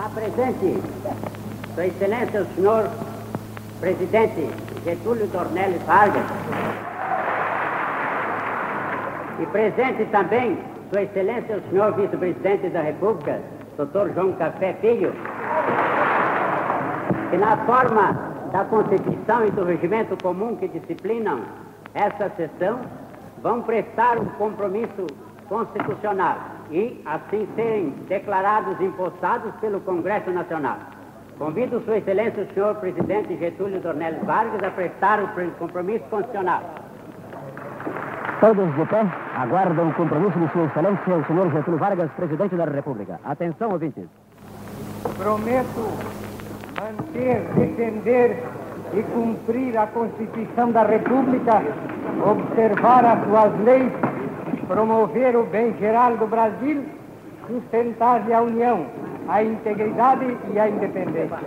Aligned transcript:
Está 0.00 0.08
presente, 0.14 0.82
Sua 1.74 1.86
Excelência, 1.86 2.40
o 2.40 2.54
senhor 2.54 2.88
presidente 3.80 4.48
Getúlio 4.82 5.26
Dornelles 5.26 5.82
Vargas. 5.82 6.24
E 9.42 9.46
presente 9.48 10.06
também, 10.06 10.56
Sua 10.90 11.02
Excelência, 11.02 11.58
o 11.58 11.70
senhor 11.70 11.92
vice-presidente 11.96 12.70
da 12.70 12.80
República, 12.80 13.42
Dr. 13.76 14.14
João 14.14 14.32
Café 14.32 14.72
Filho, 14.80 15.12
que 17.28 17.36
na 17.36 17.58
forma 17.66 18.14
da 18.52 18.64
Constituição 18.64 19.44
e 19.44 19.50
do 19.50 19.64
regimento 19.64 20.16
comum 20.22 20.56
que 20.56 20.68
disciplinam 20.68 21.40
essa 21.92 22.30
sessão, 22.38 22.80
vão 23.42 23.60
prestar 23.60 24.18
um 24.18 24.24
compromisso 24.38 25.06
constitucional 25.46 26.59
e, 26.70 27.00
assim, 27.04 27.48
serem 27.54 27.90
declarados 28.08 28.80
impostados 28.80 29.52
pelo 29.60 29.80
Congresso 29.80 30.30
Nacional. 30.30 30.78
Convido 31.38 31.80
Sua 31.84 31.98
Excelência, 31.98 32.42
o 32.42 32.54
senhor 32.54 32.74
presidente 32.76 33.36
Getúlio 33.36 33.80
Dornelles 33.80 34.22
Vargas, 34.24 34.62
a 34.62 34.70
prestar 34.70 35.22
o 35.22 35.28
compromisso 35.58 36.04
constitucional. 36.10 36.62
Todos 38.40 38.74
de 38.74 38.86
pé 38.86 39.06
aguardam 39.36 39.88
o 39.88 39.94
compromisso 39.94 40.38
de 40.38 40.52
Sua 40.52 40.64
Excelência, 40.64 41.14
o 41.14 41.24
senhor 41.26 41.50
Getúlio 41.50 41.78
Vargas, 41.78 42.10
presidente 42.12 42.54
da 42.56 42.64
República. 42.64 43.20
Atenção, 43.24 43.72
ouvintes. 43.72 44.04
Prometo 45.16 45.90
manter, 46.80 47.40
defender 47.54 48.42
e 48.94 49.02
cumprir 49.02 49.76
a 49.76 49.86
Constituição 49.86 50.72
da 50.72 50.82
República, 50.82 51.62
observar 52.24 53.04
as 53.04 53.24
suas 53.24 53.60
leis, 53.64 53.92
promover 54.70 55.34
o 55.34 55.44
bem 55.44 55.76
geral 55.80 56.16
do 56.16 56.28
Brasil, 56.28 56.84
sustentar-lhe 57.48 58.32
a 58.32 58.40
união, 58.40 58.86
a 59.26 59.42
integridade 59.42 60.24
e 60.54 60.58
a 60.60 60.68
independência. 60.68 61.40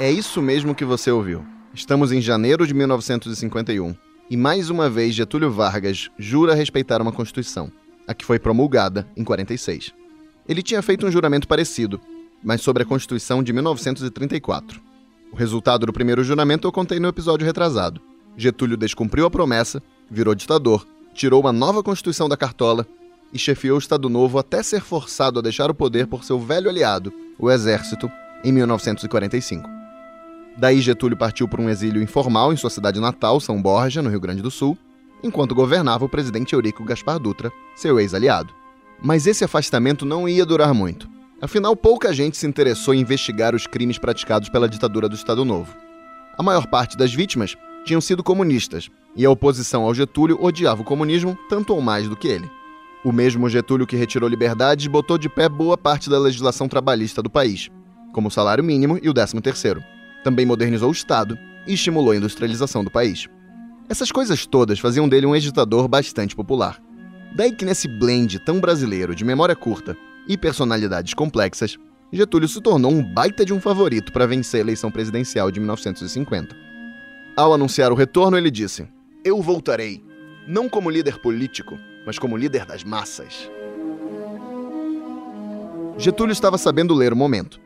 É 0.00 0.10
isso 0.10 0.40
mesmo 0.40 0.74
que 0.74 0.82
você 0.82 1.10
ouviu. 1.10 1.44
Estamos 1.74 2.10
em 2.10 2.22
janeiro 2.22 2.66
de 2.66 2.72
1951 2.72 3.94
e 4.30 4.36
mais 4.36 4.70
uma 4.70 4.88
vez 4.88 5.14
Getúlio 5.14 5.50
Vargas 5.50 6.08
jura 6.18 6.54
respeitar 6.54 7.02
uma 7.02 7.12
Constituição, 7.12 7.70
a 8.08 8.14
que 8.14 8.24
foi 8.24 8.38
promulgada 8.38 9.06
em 9.14 9.22
46. 9.24 9.92
Ele 10.48 10.62
tinha 10.62 10.80
feito 10.80 11.06
um 11.06 11.10
juramento 11.10 11.46
parecido, 11.46 12.00
mas 12.42 12.62
sobre 12.62 12.82
a 12.82 12.86
Constituição 12.86 13.42
de 13.42 13.52
1934. 13.52 14.85
O 15.32 15.36
resultado 15.36 15.86
do 15.86 15.92
primeiro 15.92 16.24
juramento 16.24 16.66
eu 16.66 16.72
contei 16.72 16.98
no 16.98 17.08
episódio 17.08 17.46
retrasado. 17.46 18.00
Getúlio 18.36 18.76
descumpriu 18.76 19.26
a 19.26 19.30
promessa, 19.30 19.82
virou 20.10 20.34
ditador, 20.34 20.86
tirou 21.14 21.40
uma 21.40 21.52
nova 21.52 21.82
Constituição 21.82 22.28
da 22.28 22.36
cartola 22.36 22.86
e 23.32 23.38
chefiou 23.38 23.76
o 23.76 23.80
Estado 23.80 24.08
Novo 24.08 24.38
até 24.38 24.62
ser 24.62 24.80
forçado 24.80 25.38
a 25.38 25.42
deixar 25.42 25.70
o 25.70 25.74
poder 25.74 26.06
por 26.06 26.24
seu 26.24 26.38
velho 26.38 26.68
aliado, 26.68 27.12
o 27.38 27.50
Exército, 27.50 28.10
em 28.44 28.52
1945. 28.52 29.68
Daí 30.56 30.80
Getúlio 30.80 31.16
partiu 31.16 31.46
para 31.48 31.60
um 31.60 31.68
exílio 31.68 32.02
informal 32.02 32.52
em 32.52 32.56
sua 32.56 32.70
cidade 32.70 33.00
natal, 33.00 33.40
São 33.40 33.60
Borja, 33.60 34.00
no 34.00 34.08
Rio 34.08 34.20
Grande 34.20 34.42
do 34.42 34.50
Sul, 34.50 34.76
enquanto 35.22 35.54
governava 35.54 36.04
o 36.04 36.08
presidente 36.08 36.54
Eurico 36.54 36.84
Gaspar 36.84 37.18
Dutra, 37.18 37.52
seu 37.74 37.98
ex-aliado. 38.00 38.54
Mas 39.02 39.26
esse 39.26 39.44
afastamento 39.44 40.06
não 40.06 40.28
ia 40.28 40.46
durar 40.46 40.72
muito. 40.72 41.08
Afinal, 41.40 41.76
pouca 41.76 42.12
gente 42.14 42.36
se 42.36 42.46
interessou 42.46 42.94
em 42.94 43.00
investigar 43.00 43.54
os 43.54 43.66
crimes 43.66 43.98
praticados 43.98 44.48
pela 44.48 44.68
ditadura 44.68 45.08
do 45.08 45.14
Estado 45.14 45.44
Novo. 45.44 45.74
A 46.38 46.42
maior 46.42 46.66
parte 46.66 46.96
das 46.96 47.12
vítimas 47.12 47.56
tinham 47.84 48.00
sido 48.00 48.22
comunistas, 48.22 48.90
e 49.14 49.24
a 49.24 49.30
oposição 49.30 49.84
ao 49.84 49.94
Getúlio 49.94 50.38
odiava 50.42 50.82
o 50.82 50.84
comunismo 50.84 51.38
tanto 51.48 51.74
ou 51.74 51.80
mais 51.80 52.08
do 52.08 52.16
que 52.16 52.28
ele. 52.28 52.50
O 53.04 53.12
mesmo 53.12 53.48
Getúlio 53.48 53.86
que 53.86 53.96
retirou 53.96 54.28
liberdades 54.28 54.86
botou 54.86 55.16
de 55.16 55.28
pé 55.28 55.48
boa 55.48 55.76
parte 55.76 56.10
da 56.10 56.18
legislação 56.18 56.68
trabalhista 56.68 57.22
do 57.22 57.30
país, 57.30 57.70
como 58.12 58.28
o 58.28 58.30
salário 58.30 58.64
mínimo 58.64 58.98
e 59.02 59.08
o 59.08 59.14
13 59.14 59.40
terceiro 59.40 59.82
também 60.26 60.44
modernizou 60.44 60.88
o 60.88 60.92
Estado 60.92 61.38
e 61.68 61.74
estimulou 61.74 62.10
a 62.10 62.16
industrialização 62.16 62.82
do 62.82 62.90
país. 62.90 63.28
Essas 63.88 64.10
coisas 64.10 64.44
todas 64.44 64.80
faziam 64.80 65.08
dele 65.08 65.24
um 65.24 65.36
editador 65.36 65.86
bastante 65.86 66.34
popular. 66.34 66.82
Daí 67.36 67.52
que 67.52 67.64
nesse 67.64 67.86
blend 67.86 68.40
tão 68.40 68.58
brasileiro 68.58 69.14
de 69.14 69.24
memória 69.24 69.54
curta 69.54 69.96
e 70.28 70.36
personalidades 70.36 71.14
complexas, 71.14 71.78
Getúlio 72.12 72.48
se 72.48 72.60
tornou 72.60 72.92
um 72.92 73.02
baita 73.02 73.44
de 73.44 73.52
um 73.52 73.60
favorito 73.60 74.12
para 74.12 74.26
vencer 74.26 74.58
a 74.58 74.62
eleição 74.62 74.90
presidencial 74.90 75.50
de 75.50 75.60
1950. 75.60 76.56
Ao 77.36 77.52
anunciar 77.52 77.92
o 77.92 77.96
retorno, 77.96 78.38
ele 78.38 78.50
disse: 78.50 78.88
Eu 79.24 79.42
voltarei, 79.42 80.02
não 80.46 80.68
como 80.68 80.90
líder 80.90 81.18
político, 81.20 81.76
mas 82.06 82.18
como 82.18 82.36
líder 82.36 82.64
das 82.64 82.84
massas. 82.84 83.50
Getúlio 85.98 86.32
estava 86.32 86.56
sabendo 86.56 86.94
ler 86.94 87.12
o 87.12 87.16
momento. 87.16 87.60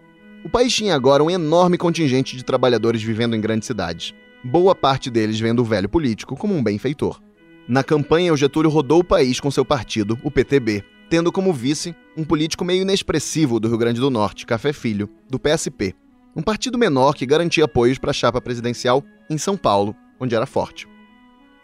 O 0.45 0.49
país 0.49 0.75
tinha 0.75 0.95
agora 0.95 1.23
um 1.23 1.31
enorme 1.31 1.77
contingente 1.77 2.37
de 2.37 2.45
trabalhadores 2.45 3.03
vivendo 3.03 3.37
em 3.37 3.41
grandes 3.41 3.67
cidades, 3.67 4.15
boa 4.43 4.75
parte 4.75 5.11
deles 5.11 5.39
vendo 5.39 5.61
o 5.61 5.65
velho 5.65 5.89
político 5.89 6.37
como 6.37 6.55
um 6.55 6.63
benfeitor. 6.63 7.21
Na 7.69 7.85
campanha, 7.85 8.33
o 8.33 8.37
Getúlio 8.37 8.71
rodou 8.71 9.01
o 9.01 9.05
país 9.05 9.39
com 9.39 9.51
seu 9.51 9.65
partido, 9.65 10.19
o 10.25 10.31
PTB, 10.31 10.83
tendo 11.11 11.31
como 11.31 11.53
vice 11.53 11.95
um 12.17 12.25
político 12.25 12.65
meio 12.65 12.83
inexpressivo 12.83 13.61
do 13.61 13.69
Rio 13.69 13.79
Grande 13.79 14.01
do 14.01 14.11
Norte, 14.11 14.47
Café 14.47 14.73
Filho, 14.73 15.09
do 15.29 15.39
PSP, 15.39 15.95
um 16.35 16.43
partido 16.43 16.79
menor 16.79 17.15
que 17.15 17.27
garantia 17.27 17.65
apoios 17.65 17.99
para 17.99 18.11
a 18.11 18.15
chapa 18.15 18.41
presidencial 18.41 19.05
em 19.29 19.39
São 19.39 19.57
Paulo, 19.57 19.95
onde 20.19 20.35
era 20.35 20.47
forte. 20.47 20.89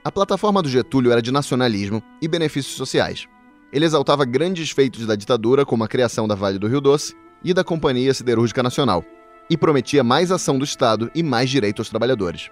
A 0.05 0.12
plataforma 0.12 0.62
do 0.62 0.69
Getúlio 0.69 1.11
era 1.11 1.21
de 1.21 1.33
nacionalismo 1.33 2.03
e 2.23 2.29
benefícios 2.29 2.77
sociais. 2.77 3.27
Ele 3.73 3.85
exaltava 3.85 4.25
grandes 4.25 4.71
feitos 4.71 5.05
da 5.05 5.17
ditadura, 5.17 5.67
como 5.67 5.83
a 5.83 5.89
criação 5.89 6.29
da 6.29 6.35
Vale 6.35 6.59
do 6.59 6.69
Rio 6.69 6.81
Doce 6.81 7.15
e 7.43 7.53
da 7.53 7.65
Companhia 7.65 8.15
Siderúrgica 8.15 8.62
Nacional, 8.62 9.05
e 9.51 9.56
prometia 9.56 10.05
mais 10.05 10.31
ação 10.31 10.59
do 10.59 10.65
Estado 10.65 11.11
e 11.15 11.23
mais 11.23 11.51
direito 11.51 11.81
aos 11.81 11.89
trabalhadores. 11.89 12.51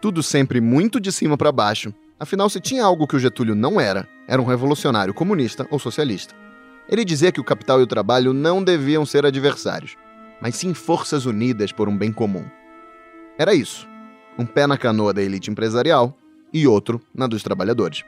Tudo 0.00 0.22
sempre 0.22 0.60
muito 0.60 1.00
de 1.00 1.10
cima 1.10 1.36
para 1.38 1.50
baixo, 1.50 1.92
afinal, 2.20 2.50
se 2.50 2.60
tinha 2.60 2.84
algo 2.84 3.06
que 3.06 3.16
o 3.16 3.18
Getúlio 3.18 3.54
não 3.54 3.80
era, 3.80 4.06
era 4.28 4.40
um 4.40 4.44
revolucionário 4.44 5.14
comunista 5.14 5.66
ou 5.70 5.78
socialista. 5.78 6.43
Ele 6.88 7.04
dizia 7.04 7.32
que 7.32 7.40
o 7.40 7.44
capital 7.44 7.80
e 7.80 7.82
o 7.82 7.86
trabalho 7.86 8.32
não 8.32 8.62
deviam 8.62 9.06
ser 9.06 9.24
adversários, 9.24 9.96
mas 10.40 10.56
sim 10.56 10.74
forças 10.74 11.26
unidas 11.26 11.72
por 11.72 11.88
um 11.88 11.96
bem 11.96 12.12
comum. 12.12 12.44
Era 13.38 13.54
isso: 13.54 13.88
um 14.38 14.44
pé 14.44 14.66
na 14.66 14.76
canoa 14.76 15.12
da 15.12 15.22
elite 15.22 15.50
empresarial 15.50 16.16
e 16.52 16.66
outro 16.66 17.00
na 17.14 17.26
dos 17.26 17.42
trabalhadores. 17.42 18.04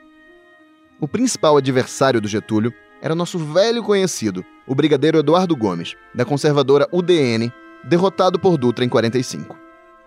O 1.00 1.08
principal 1.08 1.56
adversário 1.56 2.20
do 2.20 2.28
Getúlio 2.28 2.72
era 3.02 3.14
nosso 3.14 3.38
velho 3.38 3.82
conhecido, 3.82 4.44
o 4.66 4.74
brigadeiro 4.74 5.18
Eduardo 5.18 5.54
Gomes, 5.54 5.94
da 6.14 6.24
conservadora 6.24 6.88
UDN, 6.90 7.52
derrotado 7.84 8.38
por 8.38 8.56
Dutra 8.56 8.84
em 8.84 8.88
45. 8.88 9.56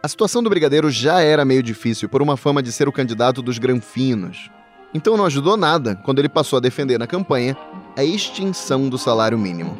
A 0.01 0.07
situação 0.07 0.41
do 0.41 0.50
brigadeiro 0.50 0.90
já 0.90 1.22
era 1.22 1.46
meio 1.46 1.62
difícil 1.62 2.07
por 2.07 2.22
uma 2.22 2.38
fama 2.38 2.63
de 2.63 2.72
ser 2.72 2.88
o 2.88 2.91
candidato 2.91 3.41
dos 3.41 3.57
granfinos. 3.57 4.50
Então 4.94 5.16
não 5.16 5.25
ajudou 5.25 5.56
nada 5.56 5.96
quando 5.97 6.19
ele 6.19 6.30
passou 6.30 6.57
a 6.57 6.62
defender 6.62 6.97
na 6.97 7.06
campanha 7.06 7.56
a 8.00 8.04
extinção 8.06 8.88
do 8.88 8.98
salário 8.98 9.38
mínimo. 9.38 9.78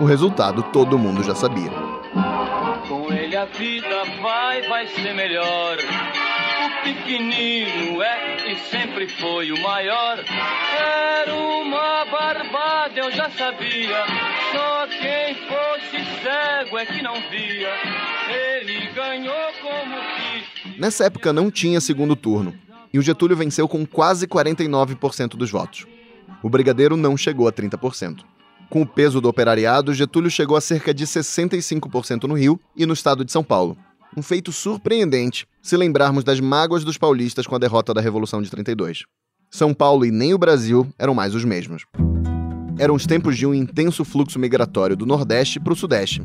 O 0.00 0.04
resultado 0.04 0.60
todo 0.72 0.98
mundo 0.98 1.22
já 1.22 1.36
sabia. 1.36 1.70
Com 2.88 3.12
ele 3.12 3.36
a 3.36 3.44
vida 3.44 4.04
vai, 4.20 4.62
vai 4.62 4.88
ser 4.88 5.14
melhor 5.14 5.76
pequenino 6.82 8.02
é 8.02 8.50
e 8.50 8.56
sempre 8.70 9.06
foi 9.06 9.52
o 9.52 9.62
maior. 9.62 10.18
Era 10.18 11.32
uma 11.32 12.04
barbada, 12.06 12.98
eu 12.98 13.12
já 13.12 13.30
sabia. 13.30 14.04
Só 14.50 14.86
quem 14.88 15.36
fosse 15.46 16.04
cego 16.24 16.76
é 16.76 16.86
que 16.86 17.00
não 17.02 17.14
via. 17.30 17.72
Ele 18.28 18.88
ganhou 18.92 19.52
como 19.62 19.94
quis. 20.16 20.76
Nessa 20.76 21.04
época 21.04 21.32
não 21.32 21.52
tinha 21.52 21.80
segundo 21.80 22.16
turno. 22.16 22.52
E 22.92 22.98
o 22.98 23.02
Getúlio 23.02 23.36
venceu 23.36 23.68
com 23.68 23.86
quase 23.86 24.26
49% 24.26 25.36
dos 25.36 25.52
votos. 25.52 25.86
O 26.42 26.48
Brigadeiro 26.48 26.96
não 26.96 27.16
chegou 27.16 27.48
a 27.48 27.52
30%. 27.52 28.24
Com 28.68 28.82
o 28.82 28.86
peso 28.86 29.20
do 29.20 29.28
operariado, 29.28 29.92
Getúlio 29.92 30.30
chegou 30.30 30.56
a 30.56 30.60
cerca 30.60 30.94
de 30.94 31.06
65% 31.06 32.24
no 32.24 32.34
Rio 32.34 32.60
e 32.76 32.86
no 32.86 32.92
estado 32.92 33.24
de 33.24 33.32
São 33.32 33.42
Paulo, 33.42 33.76
um 34.16 34.22
feito 34.22 34.50
surpreendente 34.50 35.46
se 35.62 35.76
lembrarmos 35.76 36.24
das 36.24 36.40
mágoas 36.40 36.84
dos 36.84 36.98
paulistas 36.98 37.46
com 37.46 37.54
a 37.54 37.58
derrota 37.58 37.94
da 37.94 38.00
Revolução 38.00 38.42
de 38.42 38.50
32. 38.50 39.04
São 39.50 39.72
Paulo 39.74 40.04
e 40.04 40.10
nem 40.10 40.34
o 40.34 40.38
Brasil 40.38 40.86
eram 40.98 41.14
mais 41.14 41.34
os 41.34 41.44
mesmos. 41.44 41.84
Eram 42.78 42.94
os 42.94 43.06
tempos 43.06 43.36
de 43.36 43.46
um 43.46 43.54
intenso 43.54 44.04
fluxo 44.04 44.38
migratório 44.38 44.96
do 44.96 45.06
Nordeste 45.06 45.60
para 45.60 45.72
o 45.72 45.76
Sudeste, 45.76 46.22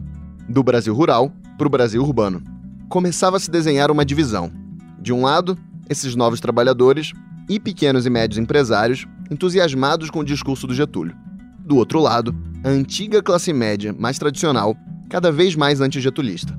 do 0.47 0.63
Brasil 0.63 0.93
rural 0.93 1.31
para 1.57 1.67
o 1.67 1.69
Brasil 1.69 2.01
urbano. 2.01 2.41
Começava 2.89 3.37
a 3.37 3.39
se 3.39 3.51
desenhar 3.51 3.91
uma 3.91 4.05
divisão. 4.05 4.51
De 4.99 5.11
um 5.11 5.23
lado, 5.23 5.57
esses 5.89 6.15
novos 6.15 6.39
trabalhadores 6.39 7.11
e 7.49 7.59
pequenos 7.59 8.05
e 8.05 8.09
médios 8.09 8.37
empresários 8.37 9.05
entusiasmados 9.29 10.09
com 10.09 10.19
o 10.19 10.25
discurso 10.25 10.67
do 10.67 10.73
Getúlio. 10.73 11.15
Do 11.59 11.77
outro 11.77 11.99
lado, 11.99 12.35
a 12.63 12.69
antiga 12.69 13.21
classe 13.21 13.51
média 13.51 13.93
mais 13.97 14.19
tradicional, 14.19 14.75
cada 15.09 15.31
vez 15.31 15.55
mais 15.55 15.81
antigetulista. 15.81 16.57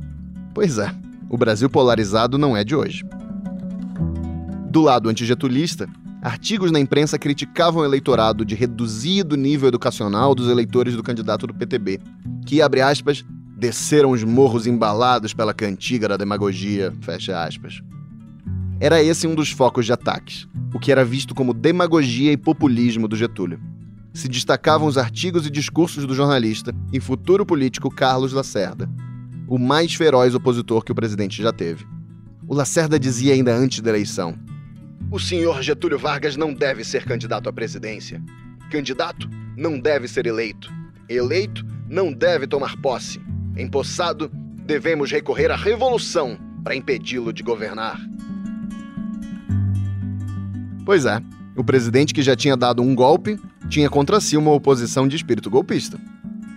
Pois 0.54 0.78
é, 0.78 0.92
o 1.28 1.36
Brasil 1.36 1.68
polarizado 1.68 2.38
não 2.38 2.56
é 2.56 2.64
de 2.64 2.74
hoje. 2.74 3.04
Do 4.70 4.82
lado 4.82 5.08
antigetulista, 5.08 5.88
artigos 6.22 6.70
na 6.70 6.80
imprensa 6.80 7.18
criticavam 7.18 7.82
o 7.82 7.84
eleitorado 7.84 8.44
de 8.44 8.54
reduzido 8.54 9.36
nível 9.36 9.68
educacional 9.68 10.34
dos 10.34 10.48
eleitores 10.48 10.94
do 10.94 11.02
candidato 11.02 11.46
do 11.46 11.54
PTB, 11.54 12.00
que, 12.44 12.60
abre 12.60 12.80
aspas, 12.80 13.24
desceram 13.56 14.10
os 14.10 14.22
morros 14.22 14.66
embalados 14.66 15.32
pela 15.32 15.54
cantiga 15.54 16.08
da 16.08 16.16
demagogia, 16.16 16.92
fecha 17.00 17.42
aspas. 17.42 17.80
Era 18.78 19.02
esse 19.02 19.26
um 19.26 19.34
dos 19.34 19.50
focos 19.50 19.86
de 19.86 19.92
ataques, 19.92 20.46
o 20.74 20.78
que 20.78 20.92
era 20.92 21.02
visto 21.02 21.34
como 21.34 21.54
demagogia 21.54 22.30
e 22.30 22.36
populismo 22.36 23.08
do 23.08 23.16
Getúlio. 23.16 23.58
Se 24.12 24.28
destacavam 24.28 24.86
os 24.86 24.98
artigos 24.98 25.46
e 25.46 25.50
discursos 25.50 26.04
do 26.04 26.14
jornalista 26.14 26.74
e 26.92 27.00
futuro 27.00 27.46
político 27.46 27.88
Carlos 27.88 28.34
Lacerda, 28.34 28.86
o 29.48 29.58
mais 29.58 29.94
feroz 29.94 30.34
opositor 30.34 30.84
que 30.84 30.92
o 30.92 30.94
presidente 30.94 31.42
já 31.42 31.52
teve. 31.52 31.86
O 32.46 32.54
Lacerda 32.54 32.98
dizia 32.98 33.32
ainda 33.32 33.54
antes 33.54 33.80
da 33.80 33.88
eleição: 33.88 34.38
O 35.10 35.18
senhor 35.18 35.62
Getúlio 35.62 35.98
Vargas 35.98 36.36
não 36.36 36.52
deve 36.52 36.84
ser 36.84 37.04
candidato 37.04 37.48
à 37.48 37.52
presidência. 37.52 38.22
Candidato 38.70 39.26
não 39.56 39.80
deve 39.80 40.06
ser 40.06 40.26
eleito. 40.26 40.70
Eleito 41.08 41.64
não 41.88 42.12
deve 42.12 42.46
tomar 42.46 42.76
posse. 42.82 43.22
Empossado, 43.56 44.30
devemos 44.66 45.10
recorrer 45.10 45.50
à 45.50 45.56
revolução 45.56 46.38
para 46.62 46.76
impedi-lo 46.76 47.32
de 47.32 47.42
governar. 47.42 47.98
Pois 50.86 51.04
é, 51.04 51.20
o 51.56 51.64
presidente 51.64 52.14
que 52.14 52.22
já 52.22 52.36
tinha 52.36 52.56
dado 52.56 52.80
um 52.80 52.94
golpe 52.94 53.36
tinha 53.68 53.90
contra 53.90 54.20
si 54.20 54.36
uma 54.36 54.52
oposição 54.52 55.08
de 55.08 55.16
espírito 55.16 55.50
golpista. 55.50 55.98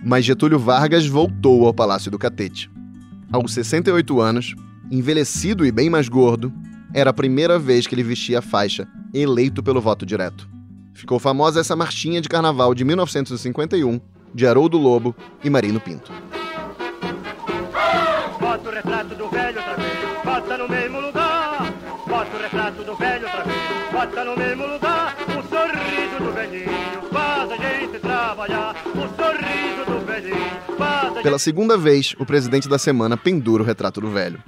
Mas 0.04 0.24
Getúlio 0.24 0.56
Vargas 0.56 1.04
voltou 1.04 1.66
ao 1.66 1.74
Palácio 1.74 2.12
do 2.12 2.18
Catete. 2.18 2.70
Aos 3.32 3.52
68 3.52 4.20
anos, 4.20 4.54
envelhecido 4.88 5.66
e 5.66 5.72
bem 5.72 5.90
mais 5.90 6.08
gordo, 6.08 6.52
era 6.94 7.10
a 7.10 7.12
primeira 7.12 7.58
vez 7.58 7.88
que 7.88 7.94
ele 7.96 8.04
vestia 8.04 8.38
a 8.38 8.42
faixa, 8.42 8.86
eleito 9.12 9.64
pelo 9.64 9.80
voto 9.80 10.06
direto. 10.06 10.48
Ficou 10.94 11.18
famosa 11.18 11.58
essa 11.58 11.74
marchinha 11.74 12.20
de 12.20 12.28
carnaval 12.28 12.72
de 12.72 12.84
1951, 12.84 14.00
de 14.32 14.46
Haroldo 14.46 14.78
Lobo 14.78 15.14
e 15.42 15.50
Marino 15.50 15.80
Pinto. 15.80 16.12
Retrato 18.80 19.14
do 19.14 19.29
bota 24.00 24.24
no 24.24 24.36
mesmo 24.36 24.66
lugar. 24.66 25.14
O 25.28 25.42
sorriso 25.48 26.24
do 26.24 26.32
velhinho 26.32 27.02
faz 27.12 27.50
a 27.50 27.56
gente 27.56 27.98
trabalhar. 27.98 28.74
O 28.86 29.04
sorriso 29.14 29.84
do 29.86 30.06
velhinho 30.06 30.76
faz 30.78 31.16
a 31.18 31.22
Pela 31.22 31.38
segunda 31.38 31.76
vez, 31.76 32.14
o 32.18 32.24
presidente 32.24 32.66
da 32.68 32.78
semana 32.78 33.16
pendura 33.16 33.62
o 33.62 33.66
retrato 33.66 34.00
do 34.00 34.10
velho. 34.10 34.42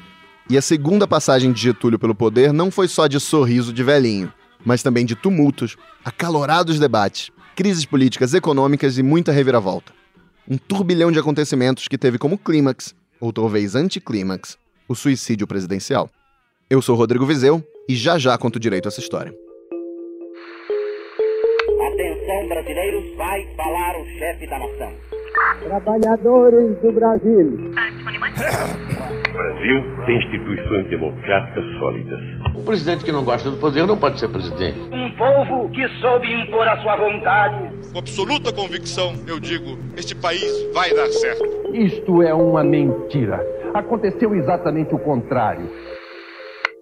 E 0.49 0.57
a 0.57 0.63
segunda 0.63 1.07
passagem 1.07 1.53
de 1.53 1.61
Getúlio 1.61 1.99
pelo 1.99 2.15
poder 2.15 2.53
não 2.53 2.71
foi 2.71 2.89
só 2.89 3.07
de 3.07 3.21
sorriso 3.21 3.73
de 3.73 3.83
velhinho, 3.83 4.33
mas 4.65 4.83
também 4.83 5.05
de 5.05 5.15
tumultos, 5.15 5.77
acalorados 6.03 6.79
debates, 6.79 7.31
crises 7.55 7.85
políticas, 7.85 8.33
econômicas 8.33 8.97
e 8.97 9.03
muita 9.03 9.33
reviravolta. 9.33 9.93
Um 10.49 10.57
turbilhão 10.57 11.13
de 11.13 11.19
acontecimentos 11.19 11.87
que 11.89 11.99
teve 11.99 12.19
como 12.19 12.39
clímax, 12.39 12.95
ou 13.21 13.33
talvez 13.33 13.77
anticlímax, 13.77 14.57
o 14.89 14.95
suicídio 14.95 15.47
presidencial. 15.47 16.11
Eu 16.69 16.81
sou 16.81 16.97
Rodrigo 16.97 17.27
Vizeu 17.27 17.63
e 17.89 17.95
já 17.95 18.19
já 18.19 18.37
conto 18.39 18.59
direito 18.59 18.89
essa 18.89 19.01
história. 19.01 19.33
Atenção, 21.93 22.49
brasileiros, 22.49 23.17
vai 23.17 23.47
falar 23.57 24.01
o 24.01 24.07
chefe 24.19 24.47
da 24.47 24.59
nação. 24.59 24.93
Trabalhadores 25.65 26.79
do 26.81 26.93
Brasil. 26.93 27.73
O 29.29 29.33
Brasil 29.33 30.05
tem 30.07 30.19
instituições 30.19 30.89
democráticas 30.91 31.65
sólidas. 31.79 32.21
O 32.55 32.63
presidente 32.65 33.05
que 33.05 33.13
não 33.13 33.25
gosta 33.25 33.51
do 33.51 33.57
poder 33.57 33.87
não 33.87 33.97
pode 33.97 34.21
ser 34.21 34.29
presidente. 34.29 34.79
Um 34.81 35.11
povo 35.17 35.69
que 35.71 35.87
soube 36.01 36.33
impor 36.33 36.67
a 36.69 36.81
sua 36.83 36.97
vontade. 36.97 37.71
Com 37.93 37.99
absoluta 37.99 38.53
convicção, 38.53 39.15
eu 39.27 39.41
digo: 39.41 39.79
este 39.97 40.15
país 40.15 40.73
vai 40.73 40.93
dar 40.95 41.09
certo. 41.09 41.45
Isto 41.73 42.23
é 42.23 42.35
uma 42.35 42.63
mentira. 42.63 43.41
Aconteceu 43.75 44.35
exatamente 44.35 44.95
o 44.95 44.99
contrário. 44.99 45.69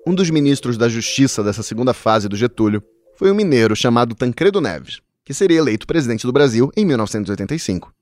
Um 0.07 0.15
dos 0.15 0.31
ministros 0.31 0.79
da 0.79 0.89
Justiça 0.89 1.43
dessa 1.45 1.63
segunda 1.63 1.93
fase 1.93 2.27
do 2.27 2.35
Getúlio 2.37 2.83
foi 3.17 3.31
um 3.31 3.35
mineiro 3.35 3.77
chamado 3.77 4.15
Tancredo 4.15 4.59
Neves, 4.59 5.01
que 5.23 5.35
seria 5.35 5.59
eleito 5.59 5.87
presidente 5.87 6.27
do 6.27 6.33
Brasil 6.33 6.71
em 6.75 6.87
1985. 6.87 7.93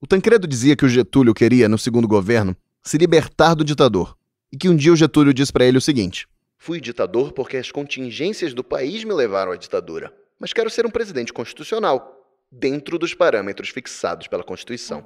O 0.00 0.06
Tancredo 0.06 0.48
dizia 0.48 0.74
que 0.74 0.86
o 0.86 0.88
Getúlio 0.88 1.34
queria, 1.34 1.68
no 1.68 1.76
segundo 1.76 2.08
governo, 2.08 2.56
se 2.82 2.96
libertar 2.96 3.54
do 3.54 3.64
ditador, 3.64 4.16
e 4.50 4.56
que 4.56 4.68
um 4.68 4.74
dia 4.74 4.94
o 4.94 4.96
Getúlio 4.96 5.34
disse 5.34 5.52
para 5.52 5.66
ele 5.66 5.76
o 5.76 5.80
seguinte: 5.80 6.26
Fui 6.56 6.80
ditador 6.80 7.32
porque 7.32 7.58
as 7.58 7.70
contingências 7.70 8.54
do 8.54 8.64
país 8.64 9.04
me 9.04 9.12
levaram 9.12 9.52
à 9.52 9.56
ditadura, 9.56 10.10
mas 10.40 10.54
quero 10.54 10.70
ser 10.70 10.86
um 10.86 10.90
presidente 10.90 11.34
constitucional, 11.34 12.18
dentro 12.50 12.98
dos 12.98 13.12
parâmetros 13.12 13.68
fixados 13.68 14.26
pela 14.26 14.42
Constituição. 14.42 15.04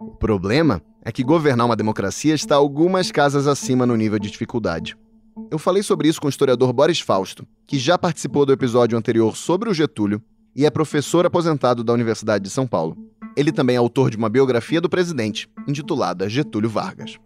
O 0.00 0.16
problema 0.16 0.82
é 1.04 1.12
que 1.12 1.22
governar 1.22 1.66
uma 1.66 1.76
democracia 1.76 2.34
está 2.34 2.56
algumas 2.56 3.12
casas 3.12 3.46
acima 3.46 3.86
no 3.86 3.96
nível 3.96 4.18
de 4.18 4.28
dificuldade. 4.28 4.96
Eu 5.50 5.58
falei 5.58 5.82
sobre 5.82 6.08
isso 6.08 6.20
com 6.20 6.26
o 6.26 6.30
historiador 6.30 6.72
Boris 6.72 7.00
Fausto, 7.00 7.46
que 7.66 7.78
já 7.78 7.98
participou 7.98 8.46
do 8.46 8.52
episódio 8.52 8.96
anterior 8.96 9.36
sobre 9.36 9.68
o 9.68 9.74
Getúlio 9.74 10.20
e 10.56 10.64
é 10.64 10.70
professor 10.70 11.26
aposentado 11.26 11.84
da 11.84 11.92
Universidade 11.92 12.42
de 12.44 12.50
São 12.50 12.66
Paulo. 12.66 12.96
Ele 13.36 13.52
também 13.52 13.76
é 13.76 13.78
autor 13.78 14.08
de 14.08 14.16
uma 14.16 14.30
biografia 14.30 14.80
do 14.80 14.88
presidente, 14.88 15.46
intitulada 15.68 16.26
Getúlio 16.26 16.70
Vargas. 16.70 17.18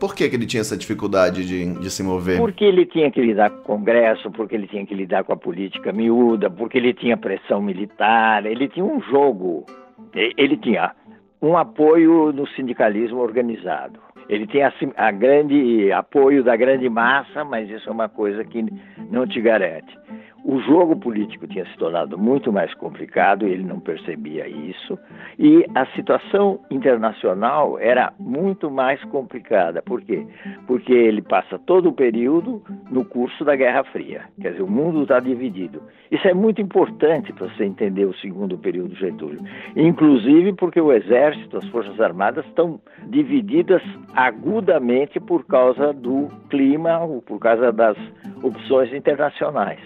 Por 0.00 0.14
que, 0.14 0.28
que 0.28 0.34
ele 0.34 0.46
tinha 0.46 0.62
essa 0.62 0.76
dificuldade 0.76 1.46
de, 1.46 1.74
de 1.78 1.90
se 1.90 2.02
mover? 2.02 2.38
Porque 2.38 2.64
ele 2.64 2.86
tinha 2.86 3.10
que 3.10 3.20
lidar 3.20 3.50
com 3.50 3.58
o 3.58 3.78
Congresso, 3.78 4.30
porque 4.30 4.54
ele 4.54 4.66
tinha 4.66 4.84
que 4.86 4.94
lidar 4.94 5.24
com 5.24 5.32
a 5.34 5.36
política 5.36 5.92
miúda, 5.92 6.50
porque 6.50 6.78
ele 6.78 6.94
tinha 6.94 7.16
pressão 7.16 7.60
militar, 7.60 8.46
ele 8.46 8.66
tinha 8.68 8.84
um 8.84 9.00
jogo. 9.02 9.66
Ele 10.14 10.56
tinha 10.56 10.92
um 11.40 11.56
apoio 11.56 12.32
no 12.32 12.46
sindicalismo 12.48 13.18
organizado. 13.18 14.00
Ele 14.28 14.46
tem 14.46 14.62
a, 14.62 14.72
a, 14.96 15.10
grande 15.10 15.92
apoio 15.92 16.42
da 16.42 16.56
grande 16.56 16.88
massa, 16.88 17.44
mas 17.44 17.68
isso 17.68 17.88
é 17.88 17.92
uma 17.92 18.08
coisa 18.08 18.44
que 18.44 18.64
não 19.10 19.26
te 19.26 19.40
garante. 19.40 19.98
O 20.44 20.60
jogo 20.60 20.94
político 20.94 21.46
tinha 21.46 21.64
se 21.64 21.76
tornado 21.78 22.18
muito 22.18 22.52
mais 22.52 22.72
complicado, 22.74 23.46
ele 23.46 23.64
não 23.64 23.80
percebia 23.80 24.46
isso, 24.46 24.98
e 25.38 25.64
a 25.74 25.86
situação 25.96 26.60
internacional 26.70 27.78
era 27.78 28.12
muito 28.18 28.70
mais 28.70 29.02
complicada. 29.04 29.80
Por 29.80 30.02
quê? 30.02 30.26
Porque 30.66 30.92
ele 30.92 31.22
passa 31.22 31.58
todo 31.58 31.88
o 31.88 31.94
período 31.94 32.62
no 32.90 33.06
curso 33.06 33.42
da 33.42 33.56
Guerra 33.56 33.84
Fria. 33.84 34.24
Quer 34.38 34.50
dizer, 34.50 34.62
o 34.62 34.70
mundo 34.70 35.04
está 35.04 35.18
dividido. 35.18 35.82
Isso 36.10 36.28
é 36.28 36.34
muito 36.34 36.60
importante 36.60 37.32
para 37.32 37.48
você 37.48 37.64
entender 37.64 38.04
o 38.04 38.14
segundo 38.16 38.58
período 38.58 38.94
Getúlio. 38.96 39.40
Inclusive 39.74 40.52
porque 40.52 40.78
o 40.80 40.92
Exército, 40.92 41.56
as 41.56 41.66
Forças 41.68 41.98
Armadas 41.98 42.44
estão 42.44 42.78
divididas 43.06 43.82
agudamente 44.14 45.18
por 45.18 45.46
causa 45.46 45.94
do 45.94 46.28
clima, 46.50 47.00
por 47.24 47.38
causa 47.38 47.72
das 47.72 47.96
opções 48.42 48.92
internacionais. 48.92 49.80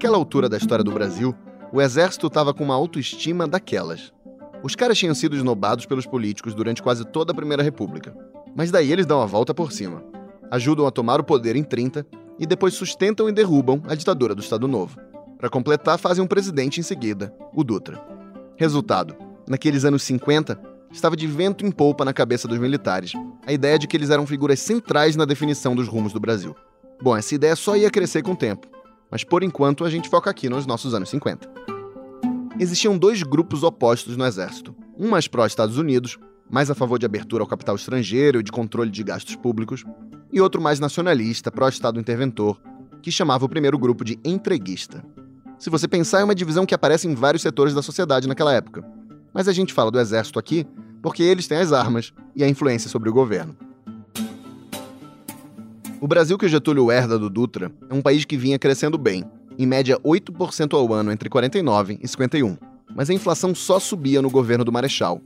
Naquela 0.00 0.16
altura 0.16 0.48
da 0.48 0.56
história 0.56 0.82
do 0.82 0.92
Brasil, 0.92 1.34
o 1.70 1.78
exército 1.78 2.28
estava 2.28 2.54
com 2.54 2.64
uma 2.64 2.74
autoestima 2.74 3.46
daquelas. 3.46 4.10
Os 4.62 4.74
caras 4.74 4.96
tinham 4.96 5.14
sido 5.14 5.36
esnobados 5.36 5.84
pelos 5.84 6.06
políticos 6.06 6.54
durante 6.54 6.82
quase 6.82 7.04
toda 7.04 7.32
a 7.32 7.34
Primeira 7.34 7.62
República. 7.62 8.16
Mas 8.56 8.70
daí 8.70 8.90
eles 8.90 9.04
dão 9.04 9.20
a 9.20 9.26
volta 9.26 9.52
por 9.52 9.70
cima. 9.70 10.02
Ajudam 10.50 10.86
a 10.86 10.90
tomar 10.90 11.20
o 11.20 11.24
poder 11.24 11.54
em 11.54 11.62
30 11.62 12.06
e 12.38 12.46
depois 12.46 12.72
sustentam 12.72 13.28
e 13.28 13.32
derrubam 13.32 13.82
a 13.86 13.94
ditadura 13.94 14.34
do 14.34 14.40
Estado 14.40 14.66
Novo. 14.66 14.98
Para 15.36 15.50
completar, 15.50 15.98
fazem 15.98 16.24
um 16.24 16.26
presidente 16.26 16.80
em 16.80 16.82
seguida, 16.82 17.30
o 17.54 17.62
Dutra. 17.62 18.02
Resultado: 18.56 19.14
naqueles 19.46 19.84
anos 19.84 20.02
50, 20.04 20.58
estava 20.90 21.14
de 21.14 21.26
vento 21.26 21.66
em 21.66 21.70
polpa 21.70 22.06
na 22.06 22.14
cabeça 22.14 22.48
dos 22.48 22.58
militares 22.58 23.12
a 23.46 23.52
ideia 23.52 23.78
de 23.78 23.86
que 23.86 23.98
eles 23.98 24.08
eram 24.08 24.26
figuras 24.26 24.60
centrais 24.60 25.14
na 25.14 25.26
definição 25.26 25.76
dos 25.76 25.88
rumos 25.88 26.14
do 26.14 26.20
Brasil. 26.20 26.56
Bom, 27.02 27.14
essa 27.14 27.34
ideia 27.34 27.54
só 27.54 27.76
ia 27.76 27.90
crescer 27.90 28.22
com 28.22 28.32
o 28.32 28.36
tempo 28.36 28.79
mas 29.10 29.24
por 29.24 29.42
enquanto 29.42 29.84
a 29.84 29.90
gente 29.90 30.08
foca 30.08 30.30
aqui 30.30 30.48
nos 30.48 30.66
nossos 30.66 30.94
anos 30.94 31.08
50. 31.10 31.48
Existiam 32.58 32.96
dois 32.96 33.22
grupos 33.22 33.62
opostos 33.62 34.16
no 34.16 34.24
exército. 34.24 34.74
Um 34.98 35.08
mais 35.08 35.26
pró-Estados 35.26 35.78
Unidos, 35.78 36.18
mais 36.48 36.70
a 36.70 36.74
favor 36.74 36.98
de 36.98 37.06
abertura 37.06 37.42
ao 37.42 37.48
capital 37.48 37.74
estrangeiro 37.74 38.40
e 38.40 38.42
de 38.42 38.52
controle 38.52 38.90
de 38.90 39.02
gastos 39.02 39.34
públicos, 39.34 39.84
e 40.32 40.40
outro 40.40 40.60
mais 40.60 40.78
nacionalista, 40.78 41.50
pró-Estado 41.50 41.98
interventor, 41.98 42.60
que 43.02 43.10
chamava 43.10 43.46
o 43.46 43.48
primeiro 43.48 43.78
grupo 43.78 44.04
de 44.04 44.18
entreguista. 44.24 45.02
Se 45.58 45.70
você 45.70 45.88
pensar, 45.88 46.20
é 46.20 46.24
uma 46.24 46.34
divisão 46.34 46.66
que 46.66 46.74
aparece 46.74 47.08
em 47.08 47.14
vários 47.14 47.42
setores 47.42 47.74
da 47.74 47.82
sociedade 47.82 48.28
naquela 48.28 48.52
época. 48.52 48.84
Mas 49.32 49.48
a 49.48 49.52
gente 49.52 49.72
fala 49.72 49.90
do 49.90 50.00
exército 50.00 50.38
aqui 50.38 50.66
porque 51.02 51.22
eles 51.22 51.46
têm 51.46 51.58
as 51.58 51.72
armas 51.72 52.12
e 52.36 52.44
a 52.44 52.48
influência 52.48 52.90
sobre 52.90 53.08
o 53.08 53.12
governo. 53.12 53.56
O 56.00 56.08
Brasil 56.08 56.38
que 56.38 56.48
Getúlio 56.48 56.90
herda 56.90 57.18
do 57.18 57.28
Dutra 57.28 57.70
é 57.90 57.92
um 57.92 58.00
país 58.00 58.24
que 58.24 58.34
vinha 58.34 58.58
crescendo 58.58 58.96
bem, 58.96 59.22
em 59.58 59.66
média 59.66 59.98
8% 59.98 60.72
ao 60.72 60.94
ano 60.94 61.12
entre 61.12 61.28
49 61.28 61.98
e 62.02 62.08
51. 62.08 62.56
Mas 62.96 63.10
a 63.10 63.12
inflação 63.12 63.54
só 63.54 63.78
subia 63.78 64.22
no 64.22 64.30
governo 64.30 64.64
do 64.64 64.72
Marechal, 64.72 65.20